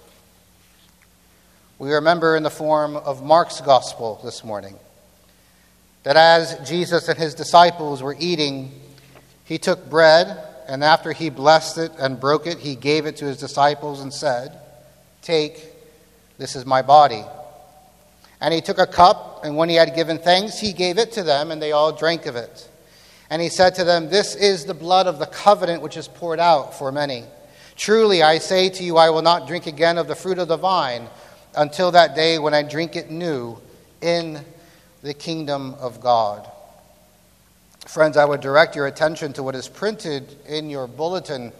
We 1.78 1.92
remember 1.92 2.36
in 2.36 2.42
the 2.42 2.50
form 2.50 2.96
of 2.96 3.22
Mark's 3.22 3.60
gospel 3.60 4.18
this 4.24 4.42
morning 4.42 4.76
that 6.04 6.16
as 6.16 6.66
Jesus 6.66 7.06
and 7.06 7.18
his 7.18 7.34
disciples 7.34 8.02
were 8.02 8.16
eating, 8.18 8.72
he 9.44 9.58
took 9.58 9.90
bread, 9.90 10.42
and 10.66 10.82
after 10.82 11.12
he 11.12 11.28
blessed 11.28 11.76
it 11.76 11.92
and 11.98 12.18
broke 12.18 12.46
it, 12.46 12.58
he 12.58 12.76
gave 12.76 13.04
it 13.04 13.18
to 13.18 13.26
his 13.26 13.36
disciples 13.36 14.00
and 14.00 14.12
said, 14.12 14.58
Take, 15.20 15.62
this 16.38 16.56
is 16.56 16.64
my 16.64 16.80
body. 16.80 17.24
And 18.40 18.54
he 18.54 18.62
took 18.62 18.78
a 18.78 18.86
cup, 18.86 19.44
and 19.44 19.54
when 19.54 19.68
he 19.68 19.74
had 19.74 19.94
given 19.94 20.16
thanks, 20.16 20.58
he 20.58 20.72
gave 20.72 20.96
it 20.96 21.12
to 21.12 21.22
them, 21.22 21.50
and 21.50 21.60
they 21.60 21.72
all 21.72 21.92
drank 21.92 22.24
of 22.24 22.36
it. 22.36 22.66
And 23.28 23.42
he 23.42 23.50
said 23.50 23.74
to 23.74 23.84
them, 23.84 24.08
This 24.08 24.34
is 24.34 24.64
the 24.64 24.72
blood 24.72 25.06
of 25.06 25.18
the 25.18 25.26
covenant 25.26 25.82
which 25.82 25.98
is 25.98 26.08
poured 26.08 26.40
out 26.40 26.72
for 26.72 26.90
many. 26.90 27.24
Truly, 27.78 28.24
I 28.24 28.38
say 28.38 28.68
to 28.70 28.82
you, 28.82 28.96
I 28.96 29.10
will 29.10 29.22
not 29.22 29.46
drink 29.46 29.68
again 29.68 29.98
of 29.98 30.08
the 30.08 30.16
fruit 30.16 30.40
of 30.40 30.48
the 30.48 30.56
vine 30.56 31.06
until 31.56 31.92
that 31.92 32.16
day 32.16 32.36
when 32.40 32.52
I 32.52 32.64
drink 32.64 32.96
it 32.96 33.08
new 33.08 33.56
in 34.02 34.44
the 35.02 35.14
kingdom 35.14 35.74
of 35.74 36.00
God. 36.00 36.50
Friends, 37.86 38.16
I 38.16 38.24
would 38.24 38.40
direct 38.40 38.74
your 38.74 38.88
attention 38.88 39.32
to 39.34 39.44
what 39.44 39.54
is 39.54 39.68
printed 39.68 40.36
in 40.48 40.68
your 40.68 40.88
bulletin 40.88 41.52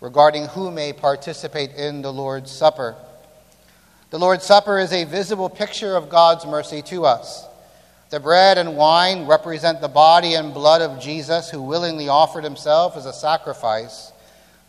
regarding 0.00 0.46
who 0.46 0.70
may 0.70 0.94
participate 0.94 1.74
in 1.74 2.00
the 2.00 2.12
Lord's 2.12 2.50
Supper. 2.50 2.96
The 4.08 4.18
Lord's 4.18 4.46
Supper 4.46 4.78
is 4.78 4.94
a 4.94 5.04
visible 5.04 5.50
picture 5.50 5.94
of 5.94 6.08
God's 6.08 6.46
mercy 6.46 6.80
to 6.84 7.04
us. 7.04 7.46
The 8.08 8.18
bread 8.18 8.56
and 8.56 8.78
wine 8.78 9.26
represent 9.26 9.82
the 9.82 9.88
body 9.88 10.34
and 10.34 10.54
blood 10.54 10.80
of 10.80 11.02
Jesus, 11.02 11.50
who 11.50 11.60
willingly 11.60 12.08
offered 12.08 12.44
himself 12.44 12.96
as 12.96 13.04
a 13.04 13.12
sacrifice 13.12 14.12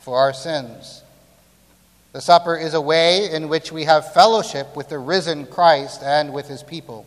for 0.01 0.17
our 0.17 0.33
sins. 0.33 1.03
The 2.11 2.21
supper 2.21 2.57
is 2.57 2.73
a 2.73 2.81
way 2.81 3.31
in 3.31 3.47
which 3.47 3.71
we 3.71 3.85
have 3.85 4.13
fellowship 4.13 4.75
with 4.75 4.89
the 4.89 4.99
risen 4.99 5.45
Christ 5.45 6.03
and 6.03 6.33
with 6.33 6.47
his 6.47 6.61
people. 6.61 7.05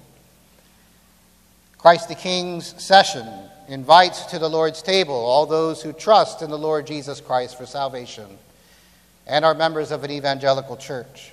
Christ 1.77 2.09
the 2.09 2.15
King's 2.15 2.83
session 2.83 3.29
invites 3.69 4.25
to 4.27 4.39
the 4.39 4.49
Lord's 4.49 4.81
table 4.81 5.15
all 5.15 5.45
those 5.45 5.83
who 5.83 5.93
trust 5.93 6.41
in 6.41 6.49
the 6.49 6.59
Lord 6.59 6.87
Jesus 6.87 7.21
Christ 7.21 7.59
for 7.59 7.67
salvation 7.67 8.39
and 9.27 9.45
are 9.45 9.55
members 9.55 9.91
of 9.91 10.05
an 10.05 10.11
evangelical 10.11 10.77
church. 10.77 11.33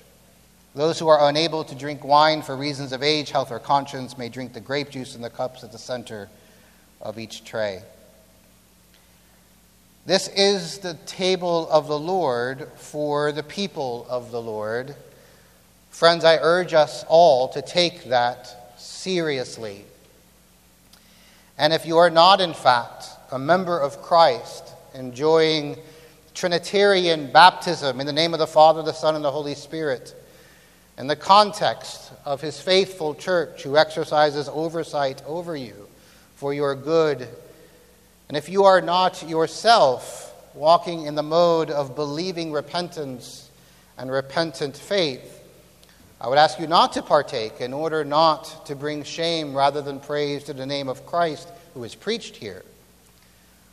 Those 0.76 0.98
who 1.00 1.10
are 1.10 1.30
unable 1.30 1.64
to 1.66 1.76
drink 1.76 2.04
wine 2.04 2.42
for 2.42 2.56
reasons 2.56 2.94
of 2.94 3.04
age, 3.04 3.32
health, 3.32 3.52
or 3.52 3.60
conscience 3.60 4.18
may 4.18 4.30
drink 4.30 4.54
the 4.54 4.62
grape 4.62 4.90
juice 4.90 5.16
in 5.16 5.22
the 5.22 5.30
cups 5.30 5.64
at 5.64 5.72
the 5.72 5.78
center 5.78 6.30
of 7.02 7.20
each 7.20 7.44
tray. 7.44 7.82
This 10.04 10.30
is 10.30 10.80
the 10.80 10.96
table 11.06 11.70
of 11.70 11.88
the 11.88 12.00
Lord 12.00 12.68
for 12.76 13.32
the 13.32 13.44
people 13.44 14.08
of 14.10 14.32
the 14.32 14.42
Lord. 14.42 14.96
Friends, 15.92 16.26
I 16.26 16.38
urge 16.42 16.74
us 16.74 17.06
all 17.08 17.50
to 17.50 17.62
take 17.62 18.06
that 18.06 18.80
seriously. 18.80 19.86
And 21.56 21.72
if 21.72 21.86
you 21.86 22.00
are 22.00 22.10
not, 22.10 22.42
in 22.42 22.56
fact, 22.56 23.10
a 23.32 23.38
member 23.38 23.80
of 23.80 24.02
Christ, 24.02 24.74
enjoying 24.96 25.78
Trinitarian 26.34 27.32
baptism 27.32 28.00
in 28.00 28.08
the 28.08 28.14
name 28.14 28.34
of 28.34 28.40
the 28.40 28.48
Father, 28.48 28.82
the 28.82 28.94
Son, 28.94 29.16
and 29.16 29.24
the 29.24 29.30
Holy 29.30 29.54
Spirit, 29.54 30.16
in 30.98 31.06
the 31.06 31.16
context 31.16 32.12
of 32.26 32.42
his 32.42 32.60
faithful 32.60 33.14
church 33.14 33.62
who 33.62 33.78
exercises 33.78 34.50
oversight 34.52 35.22
over 35.28 35.56
you 35.56 35.88
for 36.34 36.56
your 36.56 36.74
good 36.74 37.28
and 38.32 38.38
if 38.38 38.48
you 38.48 38.64
are 38.64 38.80
not 38.80 39.28
yourself 39.28 40.34
walking 40.54 41.06
in 41.06 41.16
the 41.16 41.22
mode 41.22 41.70
of 41.70 41.98
believing 41.98 42.54
repentance 42.54 43.52
and 43.98 44.10
repentant 44.10 44.78
faith, 44.78 45.44
I 46.22 46.30
would 46.30 46.38
ask 46.38 46.58
you 46.58 46.66
not 46.66 46.94
to 46.94 47.02
partake 47.02 47.60
in 47.60 47.74
order 47.74 48.06
not 48.06 48.68
to 48.68 48.76
bring 48.78 49.04
shame 49.04 49.54
rather 49.54 49.82
than 49.82 50.00
praise 50.00 50.46
to 50.46 50.54
the 50.54 50.66
name 50.66 50.88
of 50.88 51.06
Christ 51.06 51.50
who 51.74 51.84
is 51.84 51.94
preached 51.94 52.38
here. 52.38 52.64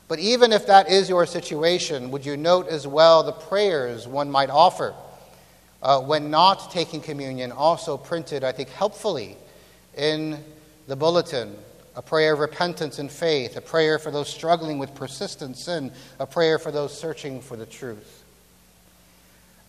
But 0.08 0.18
even 0.18 0.52
if 0.52 0.66
that 0.66 0.90
is 0.90 1.08
your 1.08 1.24
situation, 1.24 2.10
would 2.10 2.26
you 2.26 2.36
note 2.36 2.66
as 2.66 2.84
well 2.84 3.22
the 3.22 3.30
prayers 3.30 4.08
one 4.08 4.28
might 4.28 4.50
offer 4.50 4.92
uh, 5.84 6.00
when 6.00 6.32
not 6.32 6.72
taking 6.72 7.00
communion, 7.00 7.52
also 7.52 7.96
printed, 7.96 8.42
I 8.42 8.50
think, 8.50 8.70
helpfully 8.70 9.36
in 9.96 10.42
the 10.88 10.96
bulletin 10.96 11.56
a 11.98 12.02
prayer 12.02 12.32
of 12.32 12.38
repentance 12.38 13.00
and 13.00 13.10
faith, 13.10 13.56
a 13.56 13.60
prayer 13.60 13.98
for 13.98 14.12
those 14.12 14.28
struggling 14.28 14.78
with 14.78 14.94
persistent 14.94 15.56
sin, 15.56 15.90
a 16.20 16.26
prayer 16.26 16.56
for 16.56 16.70
those 16.70 16.96
searching 16.96 17.40
for 17.40 17.56
the 17.56 17.66
truth. 17.66 18.22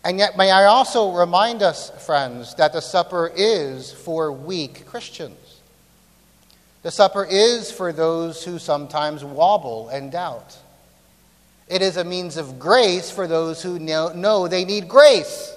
And 0.06 0.20
yet, 0.20 0.38
may 0.38 0.52
I 0.52 0.66
also 0.66 1.12
remind 1.12 1.64
us, 1.64 1.90
friends, 2.06 2.54
that 2.56 2.72
the 2.72 2.82
supper 2.82 3.32
is 3.36 3.92
for 3.92 4.32
weak 4.32 4.86
Christians. 4.86 5.60
The 6.84 6.92
supper 6.92 7.26
is 7.28 7.72
for 7.72 7.92
those 7.92 8.44
who 8.44 8.60
sometimes 8.60 9.26
wobble 9.26 9.90
and 9.90 10.12
doubt. 10.12 10.56
It 11.68 11.82
is 11.82 11.98
a 11.98 12.04
means 12.04 12.38
of 12.38 12.60
grace 12.60 13.10
for 13.10 13.26
those 13.26 13.64
who 13.64 13.80
know, 13.80 14.48
they 14.48 14.66
need 14.66 14.88
grace 14.88 15.52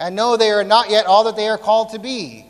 and 0.00 0.16
know 0.16 0.36
they 0.36 0.50
are 0.50 0.64
not 0.64 0.90
yet 0.90 1.06
all 1.06 1.22
that 1.24 1.36
they 1.36 1.48
are 1.48 1.56
called 1.56 1.90
to 1.90 2.00
be. 2.00 2.47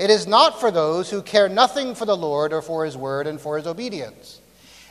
It 0.00 0.08
is 0.08 0.26
not 0.26 0.58
for 0.58 0.70
those 0.70 1.10
who 1.10 1.20
care 1.20 1.46
nothing 1.46 1.94
for 1.94 2.06
the 2.06 2.16
Lord 2.16 2.54
or 2.54 2.62
for 2.62 2.86
his 2.86 2.96
word 2.96 3.26
and 3.26 3.38
for 3.38 3.58
his 3.58 3.66
obedience. 3.66 4.40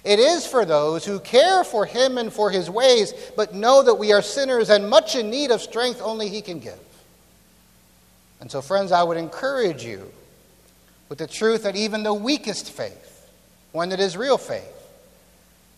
It 0.03 0.19
is 0.19 0.45
for 0.45 0.65
those 0.65 1.03
who 1.03 1.19
care 1.19 1.63
for 1.63 1.87
him 1.87 2.19
and 2.19 2.31
for 2.31 2.51
his 2.51 2.69
ways, 2.69 3.11
but 3.35 3.55
know 3.55 3.81
that 3.81 3.95
we 3.95 4.13
are 4.13 4.21
sinners 4.21 4.69
and 4.69 4.87
much 4.87 5.15
in 5.15 5.31
need 5.31 5.49
of 5.49 5.63
strength 5.63 5.99
only 5.99 6.29
he 6.29 6.43
can 6.43 6.59
give. 6.59 6.77
And 8.39 8.51
so, 8.51 8.61
friends, 8.61 8.91
I 8.91 9.01
would 9.01 9.17
encourage 9.17 9.83
you 9.83 10.11
with 11.09 11.17
the 11.17 11.25
truth 11.25 11.63
that 11.63 11.75
even 11.75 12.03
the 12.03 12.13
weakest 12.13 12.69
faith, 12.69 13.27
one 13.71 13.89
that 13.89 13.99
is 13.99 14.15
real 14.15 14.37
faith, 14.37 14.91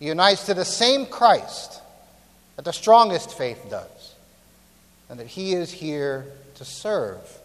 unites 0.01 0.47
to 0.47 0.53
the 0.53 0.65
same 0.65 1.05
Christ 1.05 1.82
that 2.57 2.65
the 2.65 2.73
strongest 2.73 3.38
faith 3.38 3.65
does, 3.69 4.13
and 5.09 5.17
that 5.21 5.27
he 5.27 5.53
is 5.53 5.71
here 5.71 6.25
to 6.55 6.65
serve 6.65 7.40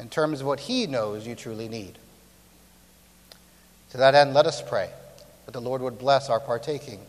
in 0.00 0.08
terms 0.08 0.40
of 0.40 0.46
what 0.46 0.60
He 0.60 0.86
knows 0.86 1.26
you 1.26 1.34
truly 1.34 1.68
need. 1.68 1.98
To 3.90 3.96
that 3.96 4.14
end, 4.14 4.34
let 4.34 4.46
us 4.46 4.62
pray 4.62 4.90
that 5.46 5.52
the 5.52 5.60
Lord 5.60 5.80
would 5.80 5.98
bless 5.98 6.28
our 6.28 6.40
partaking 6.40 7.00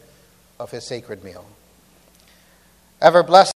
of 0.60 0.72
His 0.72 0.86
sacred 0.86 1.24
meal. 1.24 1.46
Ever 3.02 3.24
blessed. 3.24 3.48